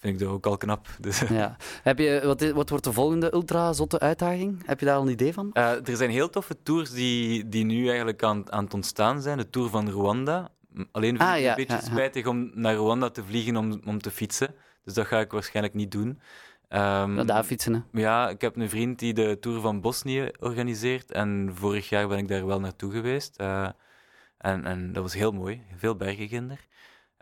vind 0.04 0.14
ik 0.14 0.20
dat 0.28 0.30
ook 0.36 0.46
al 0.46 0.58
knap. 0.58 0.88
Dus, 1.00 1.20
Ja. 1.30 1.56
Heb 1.84 2.00
je, 2.00 2.22
wat, 2.24 2.42
is- 2.42 2.52
wat 2.52 2.70
wordt 2.70 2.84
de 2.84 2.94
volgende 2.94 3.34
ultra-zotte 3.34 4.00
uitdaging? 4.00 4.62
Heb 4.66 4.80
je 4.80 4.86
daar 4.86 4.96
al 4.96 5.02
een 5.02 5.12
idee 5.12 5.34
van? 5.34 5.50
Eh, 5.54 5.88
er 5.88 5.96
zijn 5.96 6.10
heel 6.10 6.30
toffe 6.30 6.56
tours 6.64 6.92
die, 6.92 7.50
die 7.50 7.66
nu 7.66 7.88
eigenlijk 7.88 8.24
aan, 8.24 8.52
aan 8.52 8.64
het 8.64 8.74
ontstaan 8.74 9.22
zijn. 9.22 9.38
De 9.38 9.50
Tour 9.50 9.70
van 9.70 9.90
Rwanda. 9.90 10.50
Alleen 10.92 11.18
vind 11.18 11.22
Ah, 11.22 11.28
ik 11.30 11.34
het 11.36 11.44
ja, 11.44 11.50
een 11.50 11.56
beetje 11.56 11.74
ja, 11.86 11.92
spijtig 11.92 12.26
om 12.26 12.52
naar 12.54 12.76
Rwanda 12.76 13.10
te 13.10 13.24
vliegen 13.24 13.56
om, 13.56 13.82
om 13.86 14.00
te 14.02 14.12
fietsen. 14.12 14.56
Dus 14.84 14.94
dat 14.94 15.06
ga 15.08 15.20
ik 15.20 15.32
waarschijnlijk 15.32 15.76
niet 15.76 15.92
doen. 15.92 16.20
Ja, 16.70 17.24
daar 17.24 17.44
fietsen, 17.44 17.74
hè. 17.74 18.00
ja, 18.02 18.30
ik 18.30 18.42
heb 18.42 18.56
een 18.56 18.70
vriend 18.70 19.00
die 19.00 19.14
de 19.14 19.38
Tour 19.40 19.62
van 19.62 19.82
Bosnië 19.82 20.30
organiseert. 20.40 21.12
En 21.12 21.52
vorig 21.54 21.90
jaar 21.90 22.08
ben 22.08 22.18
ik 22.18 22.28
daar 22.28 22.46
wel 22.46 22.60
naartoe 22.60 22.92
geweest. 22.92 23.36
Eh, 23.38 23.68
en, 24.38 24.66
en 24.66 24.94
dat 24.94 25.04
was 25.04 25.14
heel 25.14 25.32
mooi. 25.32 25.62
Veel 25.78 25.96
bergenginder. 25.96 26.68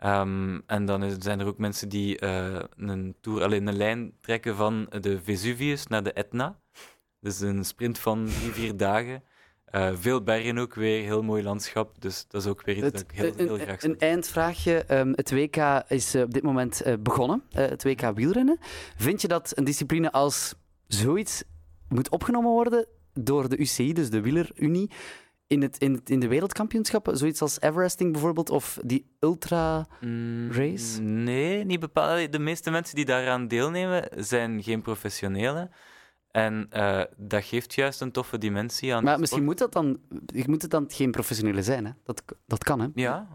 Ehm, 0.02 0.60
en 0.66 0.84
dan 0.84 1.16
zijn 1.18 1.40
er 1.40 1.46
ook 1.46 1.58
mensen 1.58 1.88
die 1.88 2.18
eh, 2.18 2.60
een, 2.76 3.16
tour, 3.20 3.42
alleen 3.42 3.66
een 3.66 3.76
lijn 3.76 4.12
trekken 4.20 4.56
van 4.56 4.86
de 5.00 5.20
Vesuvius 5.22 5.86
naar 5.86 6.02
de 6.02 6.12
Etna. 6.12 6.60
Dus 7.20 7.40
een 7.40 7.64
sprint 7.64 7.98
van 7.98 8.24
drie, 8.24 8.52
vier 8.52 8.76
dagen. 8.76 9.22
Eh, 9.64 9.90
veel 9.94 10.22
bergen 10.22 10.58
ook 10.58 10.74
weer, 10.74 11.02
heel 11.02 11.22
mooi 11.22 11.42
landschap. 11.42 12.00
Dus 12.00 12.24
dat 12.28 12.42
is 12.42 12.48
ook 12.48 12.64
weer 12.64 12.76
iets 12.76 12.90
dat 12.90 13.00
ik 13.00 13.10
heel, 13.10 13.32
een, 13.36 13.46
heel 13.46 13.58
graag 13.58 13.80
zou 13.80 13.92
een 13.92 13.98
eindvraagje. 13.98 14.84
Ehm, 14.84 15.12
het 15.14 15.30
WK 15.30 15.84
is 15.88 16.14
eh, 16.14 16.22
op 16.22 16.34
dit 16.34 16.42
moment 16.42 16.82
begonnen, 17.00 17.42
het 17.50 17.82
WK 17.82 18.12
wielrennen. 18.14 18.58
Vind 18.96 19.20
je 19.20 19.28
dat 19.28 19.52
een 19.54 19.64
discipline 19.64 20.12
als 20.12 20.54
zoiets 20.86 21.42
moet 21.88 22.08
opgenomen 22.08 22.50
worden 22.50 22.86
door 23.14 23.48
de 23.48 23.58
UCI, 23.58 23.92
dus 23.92 24.10
de 24.10 24.20
Wielerunie, 24.20 24.90
in, 25.52 25.62
het, 25.62 25.78
in, 25.78 25.92
het, 25.92 26.10
in 26.10 26.20
de 26.20 26.28
wereldkampioenschappen? 26.28 27.16
Zoiets 27.16 27.42
als 27.42 27.60
Everesting 27.60 28.12
bijvoorbeeld, 28.12 28.50
of 28.50 28.78
die 28.84 29.16
ultra... 29.20 29.86
Mm, 30.00 30.52
race? 30.52 31.00
Nee, 31.00 31.64
niet 31.64 31.80
bepaald. 31.80 32.32
De 32.32 32.38
meeste 32.38 32.70
mensen 32.70 32.94
die 32.94 33.04
daaraan 33.04 33.48
deelnemen 33.48 34.08
zijn 34.16 34.62
geen 34.62 34.82
professionelen. 34.82 35.70
En 36.30 36.66
eh, 36.70 37.02
dat 37.16 37.44
geeft 37.44 37.74
juist 37.74 38.00
een 38.00 38.12
toffe 38.12 38.38
dimensie 38.38 38.94
aan. 38.94 39.04
Maar 39.04 39.20
misschien 39.20 39.44
moet, 39.44 39.58
dat 39.58 39.72
dan, 39.72 40.00
moet 40.46 40.62
het 40.62 40.70
dan 40.70 40.84
geen 40.88 41.10
professionele 41.10 41.62
zijn, 41.62 41.84
hè? 41.84 41.92
Dat, 42.04 42.22
dat 42.46 42.64
kan, 42.64 42.80
hè? 42.80 42.88
Ja. 42.94 43.28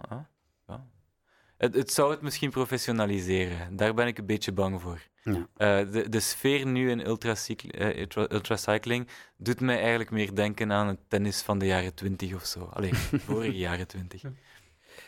Het, 1.58 1.76
het 1.76 1.92
zou 1.92 2.12
het 2.12 2.22
misschien 2.22 2.50
professionaliseren. 2.50 3.76
Daar 3.76 3.94
ben 3.94 4.08
ik 4.08 4.18
een 4.18 4.26
beetje 4.26 4.52
bang 4.52 4.82
voor. 4.82 5.02
Ja. 5.34 5.48
Eh, 5.82 5.92
de, 5.92 6.10
de 6.10 6.20
sfeer 6.20 6.66
nu 6.66 6.90
in 6.90 7.08
ultracycl- 7.08 7.70
eh, 7.78 8.00
ultra- 8.00 8.28
ultracycling 8.32 9.08
doet 9.38 9.60
mij 9.60 9.80
eigenlijk 9.80 10.12
meer 10.12 10.36
denken 10.36 10.72
aan 10.72 10.88
het 10.88 11.00
tennis 11.08 11.42
van 11.42 11.60
de 11.60 11.66
jaren 11.66 11.94
20 11.94 12.36
of 12.36 12.46
zo. 12.46 12.70
Alleen 12.74 12.96
vorige 13.28 13.58
jaren 13.58 13.88
20. 13.88 14.22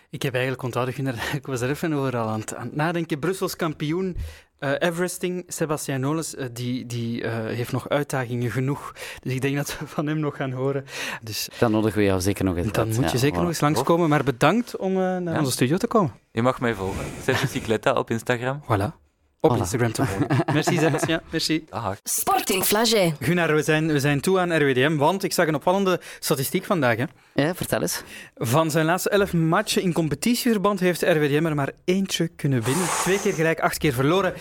Ik 0.10 0.22
heb 0.22 0.34
eigenlijk 0.34 0.64
onthouden, 0.64 0.94
Gunnar, 0.96 1.16
ik 1.36 1.46
was 1.46 1.62
er 1.62 1.70
even 1.70 1.94
over 1.94 2.18
al 2.18 2.28
aan 2.28 2.40
het, 2.40 2.56
aan 2.56 2.66
het 2.66 2.76
nadenken. 2.76 3.20
Brussels 3.20 3.56
kampioen 3.56 4.18
eh, 4.60 4.72
Everesting, 4.80 5.44
Sebastian 5.48 6.00
Nolens, 6.00 6.36
eh, 6.36 6.48
die, 6.54 6.86
die 6.86 7.24
eh, 7.24 7.34
heeft 7.56 7.72
nog 7.72 7.90
uitdagingen 7.90 8.52
genoeg. 8.52 8.94
Dus 9.22 9.34
ik 9.34 9.42
denk 9.42 9.56
dat 9.56 9.80
we 9.80 9.88
van 9.88 10.08
hem 10.08 10.20
nog 10.20 10.36
gaan 10.36 10.52
horen. 10.52 10.86
Dus 11.24 11.50
Dan 11.60 11.72
nodigen 11.72 11.98
we 11.98 12.04
jou 12.04 12.22
zeker 12.22 12.44
nog 12.46 12.58
eens 12.58 12.72
dan 12.72 12.86
uit. 12.88 12.96
moet 12.96 13.06
je 13.06 13.12
Ja, 13.12 13.18
zeker 13.18 13.40
nog 13.40 13.48
eens 13.48 13.60
langskomen. 13.62 14.10
Maar 14.10 14.24
bedankt 14.24 14.78
om 14.78 14.92
eh, 14.92 14.98
naar 14.98 15.34
Ja. 15.34 15.40
onze 15.40 15.52
studio 15.52 15.78
te 15.78 15.88
komen. 15.88 16.12
Je 16.32 16.42
mag 16.42 16.60
mij 16.60 16.74
volgen. 16.74 17.06
Zet 17.24 17.42
Bicicletta 17.42 17.94
op 17.94 18.10
Instagram. 18.10 18.62
Voilà. 18.64 19.08
Op 19.42 19.52
Voilà. 19.56 19.58
Instagram 19.60 19.92
te 19.92 20.06
volgen. 20.06 20.28
Merci 20.54 20.78
Sebastien, 20.78 21.20
merci. 21.32 21.66
Dag. 21.70 21.98
Sporting 22.04 22.64
Flagey. 22.64 23.14
Gunnar, 23.20 23.56
we 23.56 23.62
zijn, 23.62 23.88
we 23.92 24.00
zijn 24.00 24.22
toe 24.22 24.40
aan 24.40 24.56
RWDM, 24.58 24.96
want 24.96 25.24
ik 25.24 25.34
zag 25.34 25.48
een 25.48 25.56
opvallende 25.56 26.00
statistiek 26.20 26.66
vandaag. 26.66 26.98
Hè. 26.98 27.04
Ja, 27.34 27.56
vertel 27.56 27.82
eens. 27.82 28.02
Van 28.36 28.72
zijn 28.72 28.86
laatste 28.86 29.10
elf 29.10 29.34
matchen 29.34 29.82
in 29.82 29.94
competitieverband 29.94 30.80
heeft 30.80 31.02
RWDM 31.02 31.46
er 31.46 31.56
maar 31.56 31.72
eentje 31.86 32.28
kunnen 32.28 32.64
winnen. 32.64 32.86
Twee 33.02 33.20
keer 33.20 33.34
gelijk, 33.34 33.60
acht 33.60 33.78
keer 33.78 33.94
verloren. 33.94 34.34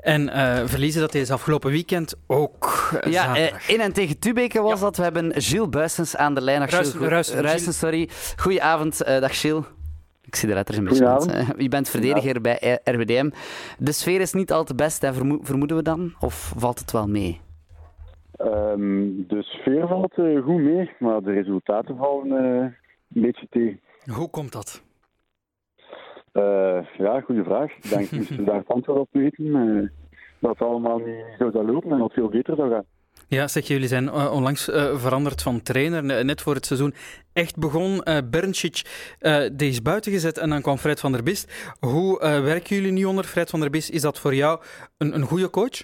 En 0.00 0.28
eh, 0.28 0.62
verliezen 0.66 1.00
dat 1.00 1.12
deze 1.12 1.32
afgelopen 1.32 1.70
weekend 1.70 2.14
ook. 2.26 2.90
eh, 3.00 3.12
Ja, 3.12 3.36
eh, 3.36 3.52
in 3.66 3.80
en 3.80 3.92
tegen 3.92 4.18
Tubeke 4.18 4.60
was 4.62 4.80
dat. 4.80 4.96
We 4.96 5.02
hebben 5.02 5.32
Gilles 5.42 5.68
Buissens 5.68 6.16
aan 6.16 6.34
de 6.34 6.40
lijn. 6.40 6.68
Gilles. 6.68 7.30
Ruijsen, 7.30 7.74
sorry. 7.74 8.08
Goedenavond, 8.36 9.02
eh, 9.02 9.20
dag 9.20 9.40
Gilles. 9.40 9.64
Ik 10.26 10.36
zie 10.36 10.48
de 10.48 10.54
letters 10.54 10.76
een 10.78 10.84
beetje. 10.84 11.04
Eh, 11.32 11.48
Je 11.56 11.68
bent 11.68 11.88
verdediger 11.88 12.40
bij 12.40 12.78
RWDM. 12.84 13.30
De 13.78 13.92
sfeer 13.92 14.20
is 14.20 14.32
niet 14.32 14.52
al 14.52 14.64
te 14.64 14.74
best, 14.74 15.02
hè, 15.02 15.12
vermo- 15.14 15.38
vermoeden 15.42 15.76
we 15.76 15.82
dan? 15.82 16.14
Of 16.20 16.52
valt 16.56 16.78
het 16.78 16.92
wel 16.92 17.06
mee? 17.08 17.40
Ehm, 18.36 19.08
de 19.26 19.42
sfeer 19.42 19.86
valt 19.88 20.12
eh, 20.18 20.42
goed 20.42 20.60
mee, 20.60 20.90
maar 20.98 21.22
de 21.22 21.32
resultaten 21.32 21.96
vallen 21.96 22.30
eh, 22.32 22.60
een 23.14 23.22
beetje 23.22 23.46
tegen. 23.50 23.80
Hoe 24.14 24.30
komt 24.30 24.52
dat? 24.52 24.82
Eh, 26.32 26.78
ja, 26.98 27.20
goede 27.20 27.44
vraag. 27.44 27.72
Ik 27.76 27.88
denk 27.88 28.10
dat 28.28 28.28
we 28.28 28.44
daar 28.44 28.56
het 28.56 28.68
antwoord 28.68 28.98
op 28.98 29.08
weten. 29.10 29.54
eh, 29.54 29.88
dat 30.38 30.50
het 30.58 30.68
allemaal 30.68 30.98
niet 30.98 31.24
zo 31.38 31.50
zou 31.50 31.72
lopen 31.72 31.90
en 31.90 31.98
dat 31.98 32.06
het 32.06 32.12
veel 32.18 32.28
beter 32.28 32.56
zou 32.56 32.70
gaan. 32.70 32.84
Ja, 33.28 33.48
zeg, 33.48 33.66
jullie 33.66 33.88
zijn 33.88 34.08
eh, 34.08 34.32
onlangs 34.32 34.68
eh, 34.70 34.96
veranderd 34.98 35.42
van 35.42 35.62
trainer. 35.62 36.04
Ne- 36.04 36.22
Net 36.24 36.40
voor 36.42 36.54
het 36.54 36.66
seizoen 36.66 36.94
echt 37.32 37.58
begon. 37.58 38.02
eh 38.02 38.18
Berncic, 38.30 38.82
die 39.52 39.68
is 39.68 39.82
buiten 39.82 40.12
gezet 40.12 40.38
en 40.38 40.48
dan 40.50 40.62
kwam 40.62 40.76
Fred 40.76 41.00
van 41.00 41.12
der 41.12 41.22
Bist. 41.22 41.74
Hoe 41.80 42.18
werken 42.20 42.76
jullie 42.76 42.92
nu 42.92 43.04
onder 43.04 43.24
Fred 43.24 43.50
van 43.50 43.60
der 43.60 43.70
Bist? 43.70 43.90
Is 43.90 44.00
dat 44.02 44.18
voor 44.20 44.34
jou 44.34 44.60
een, 44.98 45.14
een 45.14 45.22
goede 45.22 45.50
coach? 45.50 45.82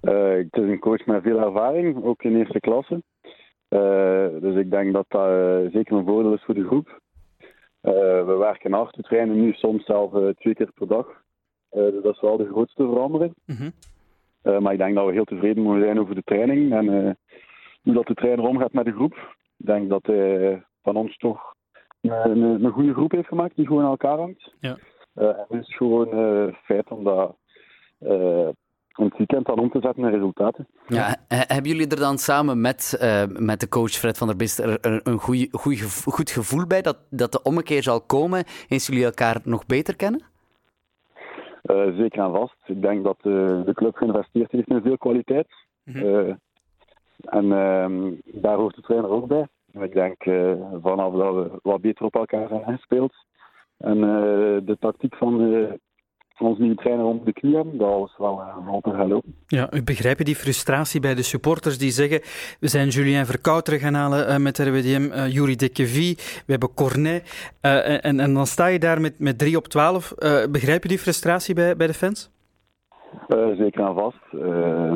Het 0.00 0.56
is 0.56 0.68
een 0.68 0.78
coach 0.78 1.06
met 1.06 1.22
veel 1.22 1.38
ervaring, 1.40 2.04
ook 2.04 2.22
in 2.22 2.36
eerste 2.36 2.60
klasse. 2.60 3.02
Dus 4.40 4.56
ik 4.56 4.70
denk 4.70 4.92
dat 4.92 5.04
dat 5.08 5.30
zeker 5.72 5.96
een 5.96 6.04
voordeel 6.06 6.34
is 6.34 6.44
voor 6.44 6.54
de 6.54 6.66
groep. 6.66 7.00
We 7.80 8.36
werken 8.38 8.72
hard, 8.72 8.96
we 8.96 9.02
trainen 9.02 9.40
nu 9.40 9.52
soms 9.52 9.84
zelf 9.84 10.34
twee 10.36 10.54
keer 10.54 10.70
per 10.74 10.88
dag. 10.88 11.06
Dus 11.70 12.02
dat 12.02 12.14
is 12.14 12.20
wel 12.20 12.36
de 12.36 12.48
grootste 12.52 12.82
verandering. 12.82 13.34
Mhm. 13.46 13.62
Eh, 13.62 13.70
maar 14.56 14.72
ik 14.72 14.78
denk 14.78 14.94
dat 14.94 15.06
we 15.06 15.12
heel 15.12 15.24
tevreden 15.24 15.62
mogen 15.62 15.80
zijn 15.82 16.00
over 16.00 16.14
de 16.14 16.22
training 16.24 16.72
en 16.72 17.06
eh, 17.06 17.14
hoe 17.82 17.94
dat 17.94 18.06
de 18.06 18.14
trainer 18.14 18.44
omgaat 18.46 18.72
met 18.72 18.84
de 18.84 18.92
groep. 18.92 19.14
Ik 19.56 19.66
denk 19.66 19.88
dat 19.88 20.06
hij 20.06 20.64
van 20.82 20.96
ons 20.96 21.16
toch 21.16 21.54
een, 22.00 22.12
een, 22.30 22.64
een 22.64 22.70
goede 22.72 22.92
groep 22.92 23.12
heeft 23.12 23.28
gemaakt 23.28 23.56
die 23.56 23.66
gewoon 23.66 23.82
aan 23.82 23.90
elkaar 23.90 24.18
hangt. 24.18 24.54
Ja. 24.60 24.76
Eh, 25.14 25.26
en 25.28 25.46
het 25.48 25.62
is 25.62 25.76
gewoon 25.76 26.12
eh 26.12 26.54
feit 26.64 26.88
om 26.88 27.04
dat 27.04 27.36
eh, 27.98 28.48
om 28.94 29.04
het 29.04 29.16
weekend 29.16 29.46
dan 29.46 29.58
om 29.58 29.70
te 29.70 29.80
zetten 29.80 30.02
naar 30.02 30.12
resultaten. 30.12 30.66
Ja, 30.86 31.16
he- 31.28 31.44
hebben 31.46 31.70
jullie 31.70 31.88
er 31.88 31.96
dan 32.00 32.18
samen 32.18 32.60
met, 32.60 32.96
eh, 33.00 33.22
met 33.26 33.60
de 33.60 33.68
coach 33.68 33.90
Fred 33.90 34.18
van 34.18 34.26
der 34.26 34.36
Bist 34.36 34.58
er, 34.58 34.80
er 34.80 35.00
een 35.02 35.18
goeie, 35.18 35.48
goed 36.04 36.30
gevoel 36.30 36.66
bij 36.66 36.82
dat, 36.82 36.98
dat 37.10 37.32
de 37.32 37.42
ommekeer 37.42 37.82
zal 37.82 38.00
komen 38.00 38.44
eens 38.68 38.86
jullie 38.86 39.04
elkaar 39.04 39.40
nog 39.44 39.66
beter 39.66 39.96
kennen? 39.96 40.22
Eh, 41.68 41.96
zeker 41.96 42.22
en 42.22 42.32
vast. 42.32 42.56
Ik 42.66 42.82
denk 42.82 43.04
dat 43.04 43.16
eh, 43.16 43.64
de 43.64 43.72
club 43.74 43.96
geïnvesteerd 43.96 44.50
heeft 44.50 44.68
in 44.68 44.82
veel 44.82 44.98
kwaliteit. 44.98 45.48
Mhm. 45.84 46.04
Eh, 46.04 46.34
en 47.20 47.52
ehm, 47.52 48.14
daar 48.24 48.56
hoort 48.56 48.74
de 48.74 48.82
trainer 48.82 49.10
ook 49.10 49.26
bij. 49.26 49.46
Ik 49.72 49.92
denk 49.92 50.22
vanaf 50.82 51.14
dat 51.14 51.34
we 51.34 51.58
wat 51.62 51.80
beter 51.80 52.04
op 52.04 52.14
elkaar 52.14 52.48
zijn 52.48 52.64
gespeeld 52.64 53.14
en 53.78 54.00
de 54.64 54.76
tactiek 54.80 55.14
van 55.14 55.38
eh, 56.40 56.46
onze 56.46 56.60
nieuwe 56.60 56.76
trainer 56.76 57.04
onder 57.04 57.24
de 57.24 57.32
knie 57.32 57.54
hebben, 57.56 57.78
dat 57.78 57.88
alles 57.88 58.14
wel 58.18 58.40
uh, 58.40 58.56
vlotter 58.66 58.94
gaat 58.94 59.08
lopen. 59.08 59.34
Ja, 59.46 59.72
u 59.72 59.82
begrijpt 59.82 60.24
die 60.24 60.36
frustratie 60.36 61.00
bij 61.00 61.14
de 61.14 61.22
supporters 61.22 61.78
die 61.78 61.90
zeggen 61.90 62.20
we 62.60 62.68
zijn 62.68 62.88
Julien 62.88 63.26
Verkouteren 63.26 63.78
gaan 63.80 63.94
halen 63.94 64.26
eh, 64.28 64.36
met 64.36 64.58
RWDM, 64.58 65.10
eh 65.12 65.32
Yuri 65.32 65.56
Dekevie, 65.56 66.14
we 66.16 66.50
hebben 66.52 66.74
Cornet. 66.74 67.50
eh, 67.60 68.04
en, 68.04 68.20
en 68.20 68.34
dan 68.34 68.46
sta 68.46 68.66
je 68.66 68.78
daar 68.78 69.00
met, 69.00 69.18
met 69.18 69.38
3 69.38 69.56
op 69.56 69.66
12. 69.66 70.12
Eh, 70.12 70.44
begrijp 70.50 70.82
je 70.82 70.88
die 70.88 70.98
frustratie 70.98 71.54
bij, 71.54 71.76
bij 71.76 71.86
de 71.86 71.94
fans? 71.94 72.30
Eh, 73.28 73.48
zeker 73.56 73.80
en 73.86 73.94
vast. 73.94 74.18
Eh, 74.32 74.38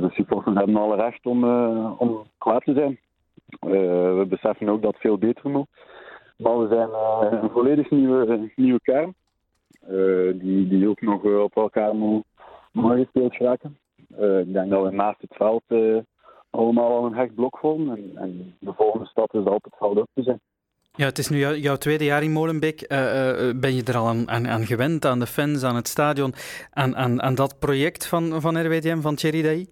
de 0.00 0.08
supporters 0.10 0.56
hebben 0.56 0.76
alle 0.76 0.96
recht 0.96 1.26
om, 1.26 1.44
eh, 1.44 1.92
om 1.98 2.22
kwaad 2.38 2.64
te 2.64 2.72
zijn. 2.74 2.98
Eh, 3.60 3.70
we 4.18 4.26
beseffen 4.28 4.68
ook 4.68 4.82
dat 4.82 4.92
het 4.92 5.00
veel 5.00 5.18
beter 5.18 5.50
moet. 5.50 5.66
Maar 6.36 6.58
we 6.58 6.68
zijn 6.68 6.88
eh, 6.88 7.42
een 7.42 7.50
volledig 7.50 7.90
nieuwe, 7.90 8.50
nieuwe 8.56 8.80
kern. 8.82 9.14
Eh, 9.80 10.40
die, 10.40 10.68
die 10.68 10.88
ook 10.88 11.00
nog 11.00 11.24
eh, 11.24 11.42
op 11.42 11.56
elkaar 11.56 11.94
moet, 11.94 12.24
moet 12.72 12.96
gespeeld 12.96 13.36
raken. 13.36 13.78
Eh, 14.16 14.38
ik 14.38 14.52
denk 14.52 14.70
dat 14.70 14.84
we 14.84 14.90
naast 14.90 15.20
het 15.20 15.34
veld 15.34 15.62
allemaal 16.50 16.96
al 16.96 17.06
een 17.06 17.14
hecht 17.14 17.34
blok 17.34 17.58
vormen. 17.58 17.96
En, 17.96 18.22
en 18.22 18.56
de 18.58 18.72
volgende 18.72 19.06
stap 19.06 19.34
is 19.34 19.44
op 19.44 19.64
het 19.64 19.76
veld 19.78 19.98
ook 19.98 20.06
te 20.14 20.22
zijn. 20.22 20.40
Ja, 20.94 21.04
het 21.04 21.18
is 21.18 21.28
nu 21.28 21.38
jou- 21.38 21.56
jouw 21.56 21.76
tweede 21.76 22.04
jaar 22.04 22.22
in 22.22 22.32
Molenbeek. 22.32 22.88
Ben 23.56 23.74
je 23.74 23.82
er 23.84 23.96
al 23.96 24.06
aan, 24.06 24.30
aan, 24.30 24.48
aan 24.48 24.66
gewend, 24.66 25.04
aan 25.04 25.18
de 25.18 25.26
fans, 25.26 25.64
aan 25.64 25.76
het 25.76 25.88
stadion, 25.88 26.32
aan, 26.70 26.96
aan, 26.96 27.22
aan 27.22 27.34
dat 27.34 27.58
project 27.58 28.06
van, 28.06 28.40
van 28.40 28.66
RWDM, 28.66 29.00
van 29.00 29.14
Thierry? 29.14 29.66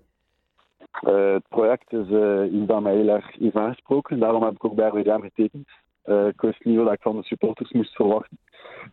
Eh, 0.91 1.33
het 1.33 1.49
project 1.49 1.93
is 1.93 2.09
iets 2.53 2.67
dat 2.67 2.81
mij 2.83 2.95
heel 2.95 3.09
erg 3.09 3.37
heeft 3.39 3.57
aangesproken. 3.57 4.19
Daarom 4.19 4.43
heb 4.43 4.53
ik 4.53 4.65
ook 4.65 4.75
bij 4.75 4.89
RWDM 4.89 5.21
getekend. 5.21 5.69
Ik 6.05 6.41
wist 6.41 6.65
niet 6.65 6.77
wat 6.77 6.93
ik 6.93 7.03
van 7.03 7.17
de 7.17 7.23
supporters 7.23 7.73
moest 7.73 7.95
verwachten. 7.95 8.39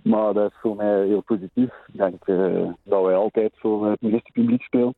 Maar 0.04 0.34
dat 0.34 0.52
is 0.52 0.58
voor 0.60 0.76
mij 0.76 1.06
heel 1.06 1.22
positief. 1.22 1.74
Ik 1.88 1.98
denk 1.98 2.28
eh, 2.28 2.70
dat 2.84 3.04
wij 3.04 3.16
altijd 3.16 3.54
voor 3.56 3.90
het 3.90 4.02
meeste 4.02 4.32
publiek 4.34 4.62
spelen. 4.62 4.94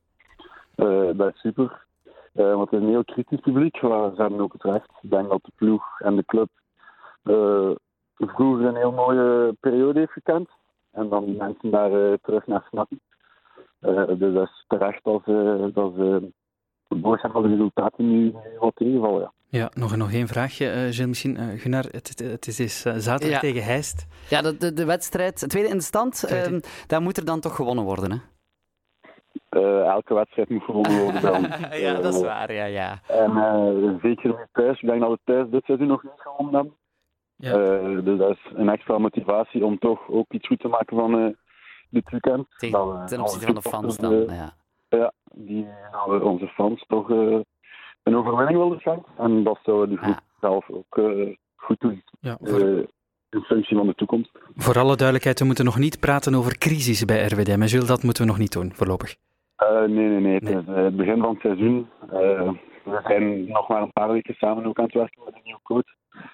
Eh, 0.75 1.09
dat 1.13 1.33
is 1.33 1.39
super. 1.39 1.85
Eh, 2.33 2.53
want 2.53 2.69
het 2.69 2.79
is 2.79 2.85
een 2.85 2.93
heel 2.93 3.05
kritisch 3.05 3.39
publiek, 3.39 3.81
maar 3.81 4.15
ze 4.15 4.21
hebben 4.21 4.39
ook 4.39 4.53
het 4.53 4.63
recht. 4.63 4.89
Ik 5.01 5.09
denk 5.09 5.29
dat 5.29 5.43
de 5.43 5.51
ploeg 5.55 5.99
en 5.99 6.15
de 6.15 6.25
club 6.25 6.49
eh, 7.23 7.71
vroeger 8.17 8.65
een 8.65 8.75
heel 8.75 8.91
mooie 8.91 9.55
periode 9.59 9.99
heeft 9.99 10.11
gekend. 10.11 10.49
En 10.91 11.09
dan 11.09 11.25
die 11.25 11.37
mensen 11.37 11.71
daar 11.71 12.11
eh, 12.11 12.13
terug 12.21 12.47
naar 12.47 12.65
snakken. 12.69 12.99
Eh, 13.79 14.07
dus 14.07 14.33
dat 14.33 14.47
is 14.47 14.65
terecht 14.67 15.03
als, 15.03 15.23
eh, 15.25 15.65
dat 15.73 15.93
ze 15.95 16.31
van 16.87 17.41
de 17.41 17.47
resultaten 17.47 18.09
nu, 18.09 18.33
wat. 18.59 18.73
Ja. 18.77 19.31
Ja, 19.51 19.71
nog, 19.73 19.95
nog 19.95 20.11
één 20.13 20.27
vraagje, 20.27 20.65
eh 20.69 20.73
Gilles, 20.79 21.05
misschien. 21.05 21.37
Eh, 21.37 21.59
Gunnar, 21.59 21.83
het, 21.83 22.07
het, 22.07 22.19
het 22.19 22.47
is 22.47 22.59
is, 22.59 22.85
eh, 22.85 22.93
zaterdag 22.93 23.29
Ja. 23.29 23.39
tegen 23.39 23.63
Heist. 23.63 24.07
Ja, 24.29 24.41
de, 24.41 24.57
de, 24.57 24.73
de 24.73 24.85
wedstrijd, 24.85 25.49
tweede 25.49 25.69
in 25.69 25.77
de 25.77 25.83
stand, 25.83 26.13
Tweede. 26.15 26.45
ehm, 26.49 26.59
daar 26.87 27.01
moet 27.01 27.17
er 27.17 27.25
dan 27.25 27.39
toch 27.39 27.55
gewonnen 27.55 27.83
worden, 27.83 28.11
hè? 28.11 28.17
Eh, 29.49 29.85
elke 29.87 30.13
wedstrijd 30.13 30.49
moet 30.49 30.63
gewonnen 30.63 31.03
worden 31.03 31.33
ons. 31.33 31.47
ja, 31.85 31.93
dat 32.01 32.13
is 32.13 32.21
waar, 32.21 32.53
ja, 32.53 32.65
ja. 32.65 32.99
En 33.07 33.37
eh, 33.37 34.01
zeker 34.01 34.47
thuis. 34.51 34.81
Ik 34.81 34.87
denk 34.89 35.01
dat 35.01 35.09
we 35.11 35.19
thuis 35.23 35.49
dit 35.49 35.63
seizoen 35.65 35.87
nog 35.87 36.03
niet 36.03 36.11
gewonnen 36.15 36.53
hebben. 36.55 36.75
Ja. 37.35 37.51
Eh, 37.51 38.03
dus 38.05 38.17
dat 38.17 38.29
is 38.29 38.51
een 38.55 38.69
extra 38.69 38.97
motivatie 38.97 39.65
om 39.65 39.79
toch 39.79 40.09
ook 40.09 40.31
iets 40.33 40.47
goed 40.47 40.59
te 40.59 40.67
maken 40.67 40.97
van 40.97 41.19
eh, 41.19 41.33
dit 41.89 42.09
weekend. 42.09 42.47
Tegen, 42.57 43.05
ten 43.05 43.21
opzichte 43.21 43.45
van 43.45 43.55
de 43.55 43.61
fans 43.61 43.97
dan, 43.97 44.23
ja. 44.25 44.53
Ja, 44.89 45.11
die 45.33 45.67
we 46.07 46.23
onze 46.23 46.47
fans 46.47 46.85
toch 46.87 47.11
eh, 47.11 47.39
een 48.09 48.17
overwinning 48.17 48.57
wilden 48.57 48.79
schenken. 48.79 49.11
En 49.17 49.43
dat 49.43 49.59
zouden 49.63 49.89
de 49.95 50.01
groep 50.01 50.19
zelf 50.41 50.69
ook 50.69 50.97
eh, 50.97 51.35
goed 51.55 51.79
doen. 51.79 52.03
Ja, 52.19 52.37
voor, 52.41 52.59
Eh, 52.59 52.83
in 53.29 53.41
functie 53.41 53.77
van 53.77 53.87
de 53.87 53.95
toekomst. 53.95 54.29
voor 54.55 54.77
alle 54.79 54.95
duidelijkheid, 54.95 55.39
we 55.39 55.45
moeten 55.45 55.65
nog 55.65 55.77
niet 55.77 55.99
praten 55.99 56.35
over 56.35 56.57
crisis 56.57 57.05
bij 57.05 57.25
RWDM. 57.25 57.61
En 57.61 57.67
Gilles, 57.67 57.87
dat 57.87 58.03
moeten 58.03 58.23
we 58.23 58.29
nog 58.29 58.37
niet 58.39 58.51
doen, 58.51 58.71
voorlopig. 58.73 59.15
Eh, 59.55 59.79
nee, 59.79 59.87
nee, 60.07 60.19
nee. 60.19 60.33
Het 60.33 60.43
Nee. 60.67 60.75
het 60.75 60.95
begin 60.95 61.19
van 61.19 61.29
het 61.33 61.41
seizoen. 61.41 61.87
We 62.83 62.99
zijn 63.03 63.45
nog 63.47 63.67
maar 63.67 63.81
een 63.81 63.93
paar 63.93 64.11
weken 64.11 64.33
samen 64.35 64.65
ook 64.65 64.77
aan 64.79 64.85
het 64.85 64.93
werken 64.93 65.21
met 65.25 65.33
een 65.33 65.41
nieuwe 65.43 65.59
coach. 65.63 65.89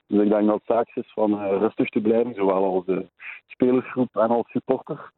Dus 0.07 0.21
ik 0.23 0.29
denk 0.29 0.45
dat 0.45 0.55
het 0.55 0.75
zaak 0.75 0.87
is 0.95 1.11
van 1.13 1.39
rustig 1.57 1.89
te 1.89 2.01
blijven, 2.01 2.33
zowel 2.33 2.63
als 2.65 2.85
de 2.85 3.05
spelersgroep 3.47 4.15
en 4.17 4.27
als 4.29 4.49
supporter. 4.49 5.11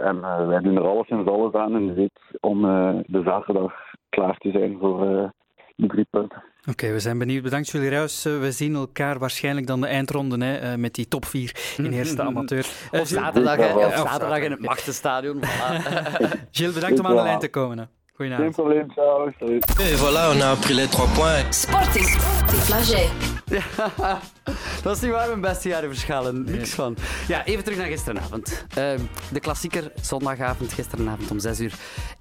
En 0.00 0.20
wij 0.48 0.60
doen 0.60 0.76
er 0.76 0.86
alles 0.86 1.08
en 1.08 1.26
alles 1.26 1.52
aan 1.54 1.76
in 1.76 1.86
de 1.86 1.92
week 1.92 2.18
om 2.40 2.62
de 3.06 3.22
zaterdag 3.24 3.74
klaar 4.16 4.36
te 4.38 4.50
zijn 4.50 4.76
voor 4.80 5.06
eh 5.06 5.28
die 5.76 5.88
drie 5.88 6.06
punten. 6.10 6.42
Oké, 6.70 6.92
we 6.92 7.00
zijn 7.00 7.18
benieuwd. 7.18 7.42
Bedankt 7.42 7.68
jullie 7.70 7.88
Ruis. 7.90 8.24
Eh, 8.24 8.38
we 8.40 8.52
zien 8.52 8.74
elkaar 8.74 9.18
waarschijnlijk 9.18 9.66
dan 9.66 9.80
de 9.80 9.86
eindronde 9.86 10.44
hè, 10.44 10.56
eh, 10.56 10.78
met 10.78 10.94
die 10.94 11.08
top 11.08 11.24
4 11.24 11.74
in 11.76 11.92
eerste 11.98 12.22
amateur. 12.22 12.66
Eh, 12.90 13.00
Of 13.00 13.06
zaterdag, 13.08 13.56
hè, 13.56 13.86
of 13.86 13.94
zaterdag 13.96 14.38
in 14.38 14.50
het 14.50 14.60
Machtenstadion. 14.60 15.36
Voilà. 15.44 15.82
Gilles, 16.50 16.74
bedankt 16.74 16.98
om 16.98 17.06
aan 17.06 17.16
de 17.16 17.22
lijn 17.22 17.38
te 17.38 17.48
komen. 17.50 17.78
hè. 17.78 17.84
Geen 18.30 18.52
probleem, 18.52 18.86
ciao. 18.94 19.26
Et 19.28 19.96
voilà, 19.96 20.30
on 20.34 20.40
a 20.40 20.56
pris 20.56 20.74
les 20.74 20.88
trois 20.88 21.08
points. 21.14 21.60
Sporting 21.60 22.08
Flagey. 22.46 23.08
Ja, 23.52 24.20
dat 24.82 24.96
is 24.96 25.02
niet 25.02 25.10
waar 25.10 25.28
mijn 25.28 25.40
beste 25.40 25.68
jaren 25.68 25.88
verschalen. 25.88 26.44
Niks 26.44 26.70
van. 26.70 26.96
Ja, 27.28 27.44
even 27.44 27.64
terug 27.64 27.78
naar 27.78 27.86
gisteravond. 27.86 28.64
Ehm, 28.74 28.98
de 29.32 29.40
klassieker, 29.40 29.92
zondagavond, 30.00 30.72
gisteravond 30.72 31.30
om 31.30 31.38
6 31.38 31.60
uur. 31.60 31.72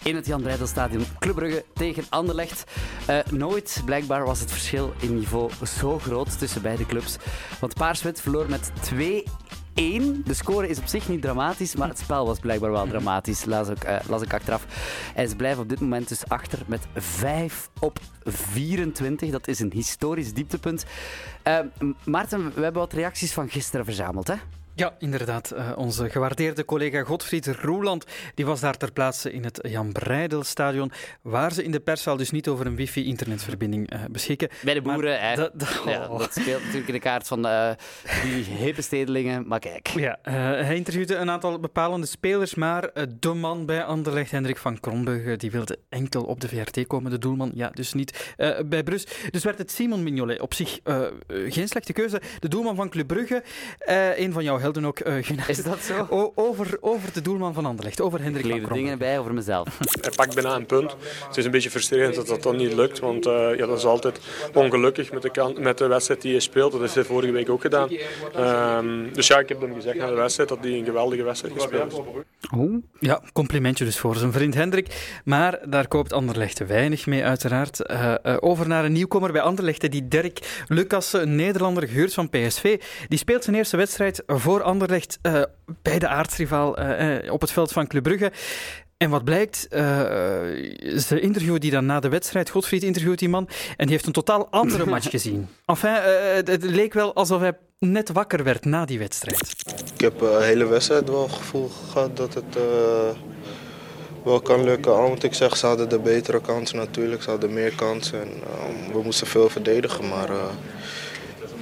In 0.03 0.15
het 0.15 0.25
Jan 0.25 0.41
Breidelstadion. 0.41 1.05
Club 1.19 1.35
Brugge 1.35 1.63
tegen 1.73 2.03
Anderlecht. 2.09 2.63
Eh, 3.05 3.17
nooit, 3.29 3.81
blijkbaar, 3.85 4.25
was 4.25 4.39
het 4.39 4.51
verschil 4.51 4.93
in 4.99 5.15
niveau 5.15 5.51
zo 5.77 5.99
groot 5.99 6.39
tussen 6.39 6.61
beide 6.61 6.85
clubs. 6.85 7.17
Want 7.59 7.73
Paarswit 7.73 8.21
verloor 8.21 8.45
met 8.49 8.71
2-1 8.81 9.50
1. 9.73 10.21
De 10.25 10.33
score 10.33 10.67
is 10.67 10.79
op 10.79 10.85
zich 10.85 11.09
niet 11.09 11.21
dramatisch, 11.21 11.75
maar 11.75 11.87
het 11.87 11.99
spel 11.99 12.25
was 12.25 12.39
blijkbaar 12.39 12.71
wel 12.71 12.87
dramatisch, 12.87 13.45
las 13.45 13.69
ik, 13.69 13.85
uh, 13.85 13.95
las 14.07 14.21
ik 14.21 14.33
achteraf. 14.33 14.65
En 15.15 15.29
ze 15.29 15.35
blijven 15.35 15.61
op 15.61 15.69
dit 15.69 15.79
moment 15.79 16.09
dus 16.09 16.27
achter 16.27 16.59
met 16.65 16.87
5 16.95 17.69
op 17.79 17.99
24. 18.23 19.29
Dat 19.29 19.47
is 19.47 19.59
een 19.59 19.71
historisch 19.73 20.33
dieptepunt. 20.33 20.85
Uh, 21.47 21.59
Maarten, 22.03 22.53
we 22.55 22.61
hebben 22.61 22.81
wat 22.81 22.93
reacties 22.93 23.33
van 23.33 23.49
gisteren 23.49 23.85
verzameld, 23.85 24.27
hè? 24.27 24.35
Ja, 24.75 24.95
inderdaad. 24.99 25.53
Uh, 25.53 25.71
onze 25.75 26.09
gewaardeerde 26.09 26.65
collega 26.65 27.03
Godfried 27.03 27.47
Roeland 27.47 28.05
die 28.35 28.45
was 28.45 28.59
daar 28.59 28.77
ter 28.77 28.91
plaatse 28.91 29.31
in 29.31 29.43
het 29.43 29.59
Jan 29.61 29.91
Breidelstadion, 29.91 30.91
waar 31.21 31.53
ze 31.53 31.63
in 31.63 31.71
de 31.71 31.79
perszaal 31.79 32.17
dus 32.17 32.31
niet 32.31 32.47
over 32.47 32.65
een 32.65 32.75
wifi-internetverbinding 32.75 33.93
uh, 33.93 33.99
beschikken. 34.11 34.49
Bij 34.63 34.73
de 34.73 34.81
boeren, 34.81 35.19
hè. 35.19 35.35
Dat, 35.35 35.81
ja, 35.85 36.07
oh. 36.09 36.19
dat 36.19 36.31
speelt 36.31 36.59
natuurlijk 36.59 36.87
in 36.87 36.93
de 36.93 36.99
kaart 36.99 37.27
van 37.27 37.45
uh, 37.45 37.69
die 38.23 38.43
hippe 38.43 38.81
stedelingen, 38.81 39.47
maar 39.47 39.59
kijk. 39.59 39.87
Ja, 39.87 40.19
hij 40.21 40.75
interviewde 40.75 41.15
een 41.15 41.29
aantal 41.29 41.59
bepalende 41.59 42.07
spelers, 42.07 42.55
maar 42.55 42.89
de 43.19 43.33
man 43.33 43.65
bij 43.65 43.83
Anderlecht, 43.83 44.31
Hendrik 44.31 44.57
van 44.57 44.79
Kronbugge, 44.79 45.37
die 45.37 45.51
wilde 45.51 45.79
enkel 45.89 46.23
op 46.23 46.41
de 46.41 46.47
VRT 46.47 46.87
komen, 46.87 47.11
de 47.11 47.17
doelman, 47.17 47.51
ja, 47.53 47.69
dus 47.69 47.93
niet 47.93 48.33
bij 48.65 48.83
Brus. 48.83 49.07
Dus 49.29 49.43
werd 49.43 49.57
het 49.57 49.71
Simon 49.71 50.03
Mignolet, 50.03 50.39
op 50.39 50.53
zich 50.53 50.79
geen 51.27 51.67
slechte 51.67 51.93
keuze, 51.93 52.21
de 52.39 52.47
doelman 52.47 52.75
van 52.75 52.89
Club 52.89 53.07
Brugge, 53.07 53.43
een 54.15 54.33
van 54.33 54.43
jouw 54.43 54.59
helden 54.59 54.70
ook 54.77 54.99
uh, 54.99 55.29
Is 55.47 55.63
dat 55.63 55.79
zo? 55.79 56.07
over, 56.35 56.77
over 56.79 57.13
de 57.13 57.21
doelman 57.21 57.53
van 57.53 57.65
Anderlecht, 57.65 58.01
over 58.01 58.21
Hendrik 58.21 58.45
Ik 58.45 58.73
dingen 58.73 58.97
bij 58.97 59.19
over 59.19 59.33
mezelf. 59.33 59.77
Hij 60.01 60.11
pakt 60.21 60.33
bijna 60.33 60.55
een 60.55 60.65
punt. 60.65 60.95
Het 61.27 61.37
is 61.37 61.45
een 61.45 61.51
beetje 61.51 61.69
frustrerend 61.69 62.15
dat 62.15 62.27
dat 62.27 62.43
dan 62.43 62.55
niet 62.55 62.73
lukt, 62.73 62.99
want 62.99 63.25
uh, 63.25 63.57
ja, 63.57 63.65
dat 63.65 63.77
is 63.77 63.85
altijd 63.85 64.19
ongelukkig 64.53 65.11
met 65.11 65.21
de, 65.21 65.31
kan, 65.31 65.55
met 65.61 65.77
de 65.77 65.87
wedstrijd 65.87 66.21
die 66.21 66.33
je 66.33 66.39
speelt. 66.39 66.71
Dat 66.71 66.81
heeft 66.81 66.95
hij 66.95 67.03
vorige 67.03 67.31
week 67.31 67.49
ook 67.49 67.61
gedaan. 67.61 67.89
Um, 68.37 69.13
dus 69.13 69.27
ja, 69.27 69.39
ik 69.39 69.49
heb 69.49 69.61
hem 69.61 69.73
gezegd 69.73 69.97
na 69.97 70.07
de 70.07 70.15
wedstrijd 70.15 70.49
dat 70.49 70.57
hij 70.61 70.71
een 70.71 70.85
geweldige 70.85 71.23
wedstrijd 71.23 71.53
gespeeld 71.53 71.91
heeft. 71.91 72.19
Oh. 72.55 72.83
Ja, 72.99 73.21
complimentje 73.33 73.85
dus 73.85 73.97
voor 73.97 74.15
zijn 74.15 74.31
vriend 74.31 74.53
Hendrik. 74.53 75.19
Maar 75.25 75.59
daar 75.69 75.87
koopt 75.87 76.13
Anderlecht 76.13 76.67
weinig 76.67 77.05
mee, 77.05 77.23
uiteraard. 77.23 77.89
Uh, 77.91 78.13
uh, 78.23 78.37
over 78.39 78.67
naar 78.67 78.85
een 78.85 78.91
nieuwkomer 78.91 79.31
bij 79.31 79.41
Anderlecht, 79.41 79.91
die 79.91 80.07
Dirk 80.07 80.63
Lucassen, 80.67 81.21
een 81.21 81.35
Nederlander 81.35 81.87
gehuurd 81.87 82.13
van 82.13 82.29
PSV. 82.29 82.81
Die 83.07 83.17
speelt 83.17 83.43
zijn 83.43 83.55
eerste 83.55 83.77
wedstrijd 83.77 84.23
voor 84.27 84.50
Anderlecht 84.59 85.19
uh, 85.21 85.41
bij 85.81 85.99
de 85.99 86.07
aardsrivaal 86.07 86.69
op 87.29 87.41
het 87.41 87.51
veld 87.51 87.71
van 87.71 87.87
Club 87.87 88.03
Brugge. 88.03 88.31
En 89.01 89.09
wat 89.09 89.23
blijkt, 89.23 89.67
uh, 89.69 89.79
ze 90.97 91.19
interviewen 91.19 91.59
die 91.59 91.71
dan 91.71 91.85
na 91.85 91.99
de 91.99 92.09
wedstrijd, 92.09 92.49
Godfried 92.49 92.83
interviewt 92.83 93.19
die 93.19 93.29
man, 93.29 93.47
en 93.77 93.85
die 93.85 93.89
heeft 93.89 94.05
een 94.05 94.11
totaal 94.11 94.47
andere 94.49 94.85
match 94.85 95.09
gezien. 95.17 95.47
Enfin, 95.65 95.91
uh, 95.91 96.33
het 96.33 96.63
leek 96.63 96.93
wel 96.93 97.13
alsof 97.13 97.39
hij 97.39 97.57
net 97.79 98.11
wakker 98.11 98.43
werd 98.43 98.65
na 98.65 98.85
die 98.85 98.99
wedstrijd. 98.99 99.53
Ik 99.93 100.01
heb 100.01 100.19
de 100.19 100.39
hele 100.41 100.65
wedstrijd 100.65 101.09
wel 101.09 101.23
het 101.23 101.31
gevoel 101.31 101.69
gehad 101.91 102.17
dat 102.17 102.33
het 102.33 102.55
uh, 102.57 102.63
wel 104.23 104.41
kan 104.41 104.63
lukken. 104.63 104.95
Al 104.95 105.09
moet 105.09 105.23
ik 105.23 105.33
zeg, 105.33 105.57
ze 105.57 105.65
hadden 105.65 105.89
de 105.89 105.99
betere 105.99 106.41
kansen 106.41 106.77
natuurlijk, 106.77 107.23
ze 107.23 107.29
hadden 107.29 107.53
meer 107.53 107.75
kansen. 107.75 108.21
En, 108.21 108.29
we 108.93 109.01
moesten 109.03 109.27
veel 109.27 109.49
verdedigen, 109.49 110.07
maar 110.07 110.29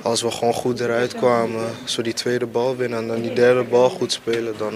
als 0.01 0.21
we 0.21 0.31
gewoon 0.31 0.53
goed 0.53 0.79
eruit 0.79 1.15
kwamen, 1.15 1.71
zo 1.85 2.01
die 2.01 2.13
tweede 2.13 2.45
bal 2.45 2.75
winnen 2.75 2.99
en 2.99 3.07
dan 3.07 3.21
die 3.21 3.33
derde 3.33 3.63
bal 3.63 3.89
goed 3.89 4.11
spelen, 4.11 4.53
dan 4.57 4.73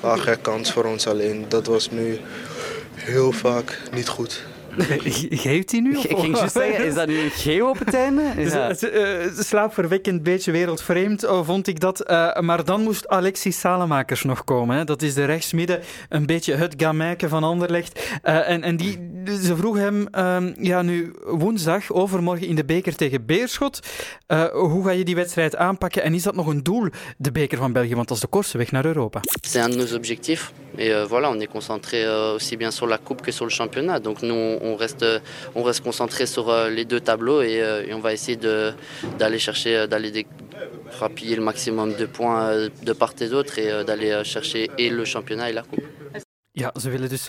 lag 0.00 0.26
er 0.26 0.38
kans 0.38 0.72
voor 0.72 0.84
ons 0.84 1.06
alleen. 1.06 1.44
Dat 1.48 1.66
was 1.66 1.90
nu 1.90 2.18
heel 2.94 3.32
vaak 3.32 3.78
niet 3.92 4.08
goed. 4.08 4.44
Geeft 5.44 5.70
hij 5.70 5.80
nu? 5.80 5.98
Ik 5.98 6.18
ging 6.18 6.36
juist 6.36 6.52
zeggen, 6.52 6.84
is 6.84 6.94
dat 6.94 7.06
nu 7.06 7.30
een 7.44 7.62
op 7.62 7.78
het 7.78 7.94
einde? 7.94 8.22
Ja. 8.50 8.74
Uh, 8.80 9.32
slaapverwekkend 9.38 10.22
beetje 10.22 10.52
wereldvreemd 10.52 11.26
oh, 11.26 11.44
vond 11.46 11.66
ik 11.66 11.80
dat. 11.80 12.10
Uh, 12.10 12.38
maar 12.38 12.64
dan 12.64 12.82
moest 12.82 13.08
Alexis 13.08 13.60
Salemakers 13.60 14.22
nog 14.22 14.44
komen. 14.44 14.76
Hè. 14.76 14.84
Dat 14.84 15.02
is 15.02 15.14
de 15.14 15.24
rechtsmidden, 15.24 15.80
een 16.08 16.26
beetje 16.26 16.54
het 16.54 16.74
gamijke 16.76 17.28
van 17.28 17.44
Anderlecht. 17.44 18.00
Uh, 18.24 18.48
en, 18.48 18.62
en 18.62 18.76
die, 18.76 18.98
ze 19.42 19.56
vroeg 19.56 19.76
hem, 19.76 20.08
uh, 20.14 20.36
ja 20.60 20.82
nu 20.82 21.14
woensdag, 21.24 21.92
overmorgen 21.92 22.46
in 22.46 22.54
de 22.54 22.64
beker 22.64 22.96
tegen 22.96 23.26
Beerschot. 23.26 23.80
hoe 24.52 24.84
ga 24.84 24.90
je 24.90 25.04
die 25.04 25.14
wedstrijd 25.14 25.56
aanpakken? 25.56 26.02
En 26.02 26.14
is 26.14 26.22
dat 26.22 26.34
nog 26.34 26.46
een 26.46 26.62
doel, 26.62 26.88
de 27.16 27.32
beker 27.32 27.58
van 27.58 27.72
België? 27.72 27.94
Want 27.94 28.08
dat 28.08 28.16
is 28.16 28.22
de 28.22 28.28
kortste 28.28 28.58
weg 28.58 28.72
naar 28.72 28.84
Europa. 28.84 29.20
C'est 29.40 29.64
un 29.64 29.70
de 29.70 29.76
nos 29.76 29.92
objectifs. 29.92 30.52
Et 30.78 30.90
euh, 30.90 31.04
voilà, 31.04 31.30
on 31.30 31.40
est 31.40 31.46
concentré 31.46 32.04
euh, 32.04 32.34
aussi 32.34 32.56
bien 32.56 32.70
sur 32.70 32.86
la 32.86 32.98
coupe 32.98 33.22
que 33.22 33.32
sur 33.32 33.44
le 33.44 33.50
championnat. 33.50 33.98
Donc 34.00 34.22
nous, 34.22 34.58
on 34.60 34.76
reste, 34.76 35.04
on 35.54 35.62
reste 35.62 35.82
concentré 35.82 36.26
sur 36.26 36.48
euh, 36.48 36.70
les 36.70 36.84
deux 36.84 37.00
tableaux 37.00 37.42
et, 37.42 37.62
et 37.88 37.94
on 37.94 38.00
va 38.00 38.12
essayer 38.12 38.38
d'aller 39.18 39.38
chercher, 39.38 39.86
d'aller 39.86 40.26
rapiller 40.98 41.36
le 41.36 41.42
maximum 41.42 41.94
de 41.94 42.06
points 42.06 42.68
de 42.82 42.92
part 42.92 43.14
et 43.20 43.28
d'autre 43.28 43.58
et 43.58 43.84
d'aller 43.84 44.22
chercher 44.24 44.70
et 44.78 44.90
le 44.90 45.04
championnat 45.04 45.50
et 45.50 45.52
la 45.52 45.62
coupe. 45.62 45.82
Ja, 46.52 46.72
ze 46.80 46.90
willen 46.90 47.08
dus 47.08 47.28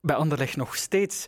bij 0.00 0.16
Anderlecht 0.16 0.56
nog 0.56 0.76
steeds 0.76 1.26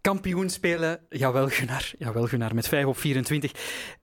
kampioen 0.00 0.50
spelen. 0.50 1.00
Jawel, 1.08 1.48
Gunnar. 1.48 1.90
Jawel, 1.98 2.26
Gunnar, 2.26 2.54
met 2.54 2.68
5 2.68 2.84
op 2.84 2.98
24. 2.98 3.52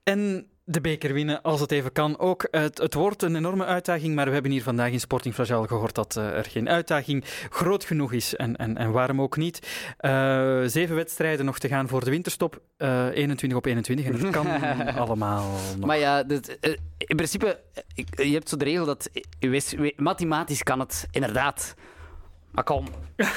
En 0.03 0.47
de 0.69 0.81
beker 0.81 1.13
winnen, 1.13 1.41
als 1.41 1.59
het 1.59 1.71
even 1.71 1.91
kan. 1.91 2.19
Ook 2.19 2.47
het, 2.51 2.77
het 2.77 2.93
wordt 2.93 3.21
een 3.21 3.35
enorme 3.35 3.65
uitdaging, 3.65 4.15
maar 4.15 4.25
we 4.25 4.31
hebben 4.31 4.51
hier 4.51 4.63
vandaag 4.63 4.91
in 4.91 4.99
Sporting 4.99 5.33
Fragile 5.33 5.67
gehoord 5.67 5.95
dat 5.95 6.15
uh, 6.15 6.37
er 6.37 6.45
geen 6.45 6.69
uitdaging 6.69 7.23
groot 7.49 7.83
genoeg 7.83 8.13
is. 8.13 8.35
En, 8.35 8.55
en, 8.55 8.77
en 8.77 8.91
waarom 8.91 9.21
ook 9.21 9.37
niet? 9.37 9.59
Uh, 10.01 10.61
zeven 10.65 10.95
wedstrijden 10.95 11.45
nog 11.45 11.59
te 11.59 11.67
gaan 11.67 11.87
voor 11.87 12.03
de 12.03 12.09
winterstop. 12.09 12.61
Uh, 12.77 13.05
21 13.05 13.57
op 13.57 13.65
21 13.65 14.05
en 14.05 14.19
dat 14.19 14.31
kan 14.31 14.47
allemaal 15.03 15.51
nog. 15.77 15.85
Maar 15.85 15.97
ja, 15.97 16.23
dit, 16.23 16.57
in 16.97 17.15
principe, 17.15 17.59
je 17.95 18.33
hebt 18.33 18.49
zo 18.49 18.57
de 18.57 18.65
regel 18.65 18.85
dat 18.85 19.09
mathematisch 19.95 20.63
kan 20.63 20.79
het 20.79 21.07
inderdaad. 21.11 21.75
Maar 22.51 22.63
kom. 22.63 22.87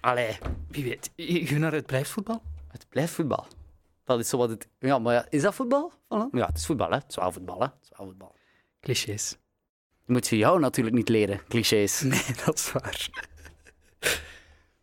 Allee. 0.00 0.38
Wie 0.70 0.84
weet. 0.84 1.10
Gunnar, 1.48 1.72
het 1.72 1.86
blijft 1.86 2.10
voetbal? 2.10 2.42
Het 2.70 2.86
blijft 2.88 3.12
voetbal. 3.12 3.46
Dat 4.08 4.20
is 4.20 4.28
zo 4.28 4.36
wat 4.36 4.50
het... 4.50 4.68
Ja, 4.78 4.98
maar 4.98 5.14
ja, 5.14 5.26
is 5.30 5.42
dat 5.42 5.54
voetbal? 5.54 5.92
Ja, 6.08 6.46
het 6.46 6.56
is 6.56 6.66
voetbal, 6.66 6.90
hè. 6.90 6.96
Het 6.96 7.08
is 7.08 7.16
wel 7.16 7.32
voetbal, 7.32 7.60
hè. 7.60 7.64
Het 7.64 7.82
is 7.82 7.90
wel 7.96 8.06
voetbal. 8.06 8.34
Clichés. 8.80 9.36
Je 10.06 10.12
moet 10.12 10.26
ze 10.26 10.36
jou 10.36 10.60
natuurlijk 10.60 10.96
niet 10.96 11.08
leren, 11.08 11.40
clichés. 11.48 12.00
Nee, 12.12 12.24
dat 12.44 12.58
is 12.58 12.72
waar. 12.72 13.08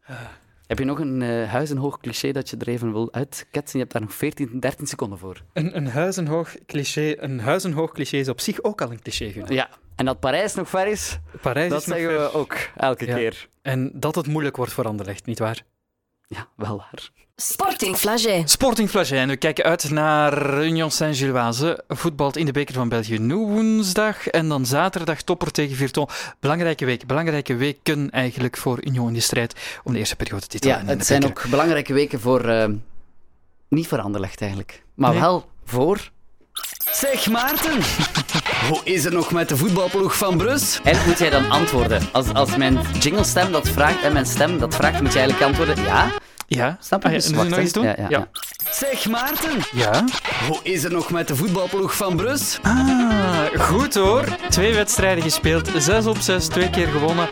Heb 0.68 0.80
je 0.80 0.86
nog 0.86 1.00
een 1.00 1.22
uh, 1.22 1.52
huizenhoog 1.52 2.00
cliché 2.00 2.32
dat 2.32 2.50
je 2.50 2.58
er 2.58 2.68
even 2.68 2.92
wil 2.92 3.14
uitketsen? 3.14 3.80
Je 3.80 3.80
hebt 3.80 3.92
daar 3.92 4.02
nog 4.02 4.14
14, 4.14 4.60
13 4.60 4.88
seconden 4.88 5.18
voor. 5.18 5.42
Een, 5.54 5.76
een, 5.76 5.88
huizenhoog, 5.88 6.56
cliché, 6.66 7.16
een 7.18 7.40
huizenhoog 7.40 7.92
cliché 7.92 8.18
is 8.18 8.30
op 8.30 8.40
zich 8.40 8.64
ook 8.64 8.82
al 8.82 8.92
een 8.92 9.02
cliché. 9.02 9.32
Genoeg. 9.32 9.50
Ja, 9.50 9.70
en 9.96 10.06
dat 10.06 10.20
Parijs 10.20 10.54
nog 10.56 10.70
ver 10.70 10.88
is, 10.88 11.20
Parijs 11.42 11.70
dat 11.70 11.80
is 11.80 11.88
zeggen 11.88 12.14
nog 12.14 12.32
we 12.32 12.38
ook 12.38 12.58
elke 12.76 13.06
ja. 13.06 13.16
keer. 13.16 13.50
En 13.62 13.92
dat 13.94 14.16
het 14.16 14.28
moeilijk 14.28 14.56
wordt 14.56 14.74
voor 14.74 14.86
Anderlecht, 14.86 15.26
nietwaar? 15.26 15.66
Ja, 16.28 16.48
wel 16.56 16.78
waar. 16.78 17.12
Sporting 17.38 17.95
Flagey. 17.95 18.43
Sporting 18.45 18.89
Flagey. 18.89 19.17
En 19.17 19.28
we 19.28 19.38
kijken 19.38 19.63
uit 19.63 19.89
naar 19.89 20.63
Union 20.63 20.91
Saint-Gilloise. 20.91 21.84
Voetbalt 21.88 22.38
in 22.38 22.45
de 22.45 22.52
beker 22.52 22.74
van 22.74 22.89
België 22.89 23.19
nu 23.19 23.36
woensdag. 23.36 24.28
En 24.28 24.48
dan 24.48 24.65
zaterdag 24.65 25.21
topper 25.21 25.52
tegen 25.52 25.76
Virton. 25.76 26.08
Belangrijke 26.39 26.86
week. 26.86 27.06
Belangrijke 27.06 27.56
weken 27.56 28.10
eigenlijk 28.10 28.58
voor 28.58 28.84
Union 28.84 29.08
in 29.08 29.13
de 29.13 29.19
strijd 29.19 29.80
om 29.84 29.93
de 29.93 30.00
eerste 30.00 30.15
periode 30.15 30.48
titel. 30.48 30.69
Ja, 30.69 30.82
het 30.86 31.06
zijn 31.06 31.26
ook 31.26 31.43
belangrijke 31.50 31.93
weken 31.93 32.19
voor... 32.19 32.45
Uh, 32.45 32.65
niet 33.69 33.88
voor 33.88 34.00
Anderlecht 34.02 34.41
eigenlijk. 34.41 34.84
Maar 34.93 35.12
nee. 35.12 35.19
wel 35.19 35.50
voor... 35.65 36.10
Zeg 36.91 37.30
Maarten, 37.30 37.82
hoe 38.69 38.82
is 38.84 39.04
het 39.04 39.13
nog 39.13 39.32
met 39.32 39.50
de 39.50 39.58
voetbalploeg 39.58 40.17
van 40.17 40.38
Brus? 40.38 40.80
En 40.84 40.98
moet 41.08 41.17
jij 41.17 41.30
dan 41.30 41.50
antwoorden? 41.50 42.02
Als, 42.12 42.34
als 42.34 42.58
mijn 42.58 42.80
jinglestem 43.00 43.52
dat 43.52 43.69
vraagt 43.69 44.04
en 44.04 44.13
mijn 44.13 44.26
stem 44.26 44.60
dat 44.60 44.76
vraagt, 44.76 45.02
moet 45.02 45.13
je 45.13 45.19
eigenlijk 45.19 45.50
antwoorden 45.50 45.84
ja. 45.84 46.12
Ja. 46.48 46.78
Snap 46.82 47.02
je? 47.02 47.08
Ah, 47.08 47.14
ja. 47.14 47.20
Dus 47.20 47.32
Moet 47.32 47.44
je 47.44 47.50
nog 47.50 47.60
iets 47.60 47.74
doen? 47.74 47.84
Ja, 47.84 47.94
ja, 47.98 48.06
Ja. 48.10 48.18
ja. 48.20 48.28
Zeg 48.72 49.10
Maarten, 49.10 49.52
Ja. 49.72 50.04
hoe 50.48 50.60
is 50.64 50.84
het 50.84 50.92
nog 50.92 51.12
met 51.12 51.28
de 51.28 51.36
voetbalploeg 51.36 51.96
van 51.96 52.16
Brus? 52.16 52.60
Ah, 52.62 53.40
goed 53.58 53.94
hoor. 53.96 54.24
Twee 54.50 54.74
wedstrijden 54.74 55.24
gespeeld. 55.24 55.70
6 55.78 56.06
op 56.06 56.18
6, 56.18 56.48
twee 56.48 56.70
keer 56.70 56.88
gewonnen. 56.88 57.28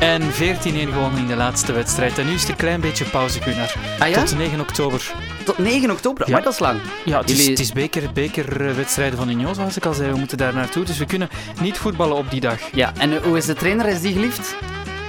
En 0.00 0.22
14-1 0.32 0.92
gewonnen 0.92 1.18
in 1.20 1.26
de 1.26 1.36
laatste 1.36 1.72
wedstrijd. 1.72 2.18
En 2.18 2.26
nu 2.26 2.32
is 2.32 2.40
het 2.40 2.50
een 2.50 2.56
klein 2.56 2.80
beetje 2.80 3.04
pauze, 3.04 3.40
Gunnar. 3.40 3.74
Ah 3.98 4.08
ja? 4.08 4.22
Tot 4.22 4.36
9 4.38 4.60
oktober. 4.60 5.12
Tot 5.44 5.58
9 5.58 5.90
oktober? 5.90 6.26
Ja. 6.26 6.32
Maar 6.32 6.42
dat 6.42 6.52
is 6.52 6.58
lang. 6.58 6.80
Ja, 7.04 7.20
het 7.20 7.30
is, 7.30 7.36
Jullie- 7.36 7.50
het 7.50 7.60
is 7.60 7.72
beker, 7.72 8.12
bekerwedstrijden 8.12 9.18
van 9.18 9.28
Union, 9.30 9.54
zoals 9.54 9.76
ik 9.76 9.86
al 9.86 9.94
zei. 9.94 10.10
We 10.12 10.18
moeten 10.18 10.36
daar 10.38 10.54
naartoe, 10.54 10.84
dus 10.84 10.98
we 10.98 11.04
kunnen 11.06 11.28
niet 11.60 11.78
voetballen 11.78 12.16
op 12.16 12.30
die 12.30 12.40
dag. 12.40 12.58
Ja, 12.72 12.92
en 12.98 13.22
hoe 13.22 13.36
is 13.36 13.44
de 13.46 13.54
trainer? 13.54 13.86
Is 13.86 14.00
die 14.00 14.12
geliefd? 14.12 14.54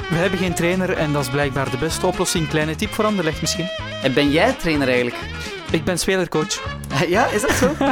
We 0.09 0.15
hebben 0.15 0.39
geen 0.39 0.53
trainer 0.53 0.89
en 0.93 1.13
dat 1.13 1.21
is 1.21 1.29
blijkbaar 1.29 1.69
de 1.69 1.77
beste 1.77 2.05
oplossing. 2.05 2.47
Kleine 2.47 2.75
tip 2.75 2.93
voor 2.93 3.05
Anderlecht 3.05 3.41
misschien. 3.41 3.67
En 4.03 4.13
ben 4.13 4.31
jij 4.31 4.53
trainer 4.53 4.87
eigenlijk? 4.87 5.15
Ik 5.71 5.83
ben 5.83 5.99
spelercoach. 5.99 6.63
Ja, 7.07 7.27
is 7.27 7.41
dat 7.41 7.51
zo? 7.51 7.75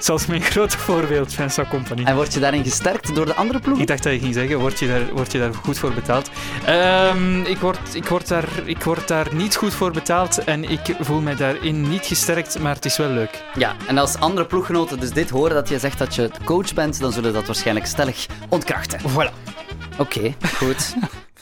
Zoals 0.00 0.26
mijn 0.26 0.42
grote 0.42 0.78
voorbeeld, 0.78 1.34
Vincent 1.34 1.68
Company. 1.68 2.04
En 2.04 2.14
word 2.14 2.34
je 2.34 2.40
daarin 2.40 2.64
gesterkt 2.64 3.14
door 3.14 3.26
de 3.26 3.34
andere 3.34 3.58
ploeg? 3.58 3.78
Ik 3.78 3.86
dacht 3.86 4.02
dat 4.02 4.12
je 4.12 4.18
ging 4.18 4.34
zeggen, 4.34 4.58
word 4.58 4.78
je 4.78 4.86
daar, 4.86 5.12
word 5.12 5.32
je 5.32 5.38
daar 5.38 5.54
goed 5.54 5.78
voor 5.78 5.92
betaald? 5.92 6.30
Um, 6.68 7.42
ik, 7.42 7.58
word, 7.58 7.94
ik, 7.94 8.04
word 8.04 8.28
daar, 8.28 8.48
ik 8.64 8.82
word 8.82 9.08
daar 9.08 9.34
niet 9.34 9.56
goed 9.56 9.74
voor 9.74 9.90
betaald 9.90 10.38
en 10.38 10.70
ik 10.70 10.80
voel 11.00 11.20
mij 11.20 11.36
daarin 11.36 11.88
niet 11.88 12.06
gesterkt, 12.06 12.58
maar 12.58 12.74
het 12.74 12.84
is 12.84 12.96
wel 12.96 13.08
leuk. 13.08 13.42
Ja, 13.54 13.76
en 13.86 13.98
als 13.98 14.18
andere 14.18 14.46
ploeggenoten 14.46 15.00
dus 15.00 15.10
dit 15.10 15.30
horen 15.30 15.54
dat 15.54 15.68
je 15.68 15.78
zegt 15.78 15.98
dat 15.98 16.14
je 16.14 16.30
coach 16.44 16.74
bent, 16.74 17.00
dan 17.00 17.12
zullen 17.12 17.32
dat 17.32 17.46
waarschijnlijk 17.46 17.86
stellig 17.86 18.26
ontkrachten. 18.48 19.00
Voilà. 19.00 19.54
Oké, 19.98 20.18
okay, 20.18 20.36
goed. 20.54 20.94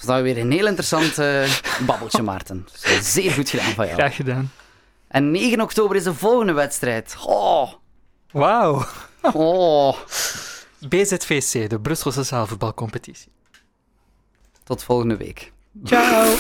Dat 0.05 0.23
weer 0.23 0.38
een 0.38 0.51
heel 0.51 0.67
interessant 0.67 1.19
uh, 1.19 1.59
babbeltje, 1.87 2.23
Maarten. 2.23 2.69
Zeer 3.03 3.31
goed 3.31 3.51
gedaan 3.51 3.73
van 3.73 3.87
jou. 3.87 3.99
Graag 3.99 4.17
gedaan. 4.17 4.51
En 5.09 5.31
9 5.31 5.61
oktober 5.61 5.97
is 5.97 6.03
de 6.03 6.15
volgende 6.15 6.53
wedstrijd. 6.53 7.17
Oh. 7.27 7.73
Wauw. 8.31 8.85
Oh. 9.33 9.97
BZVC, 10.88 11.71
de 11.71 11.81
Brusselse 11.81 12.23
zaalvoetbalcompetitie. 12.23 13.33
Tot 14.65 14.83
volgende 14.83 15.17
week. 15.17 15.53
Ciao. 15.85 16.37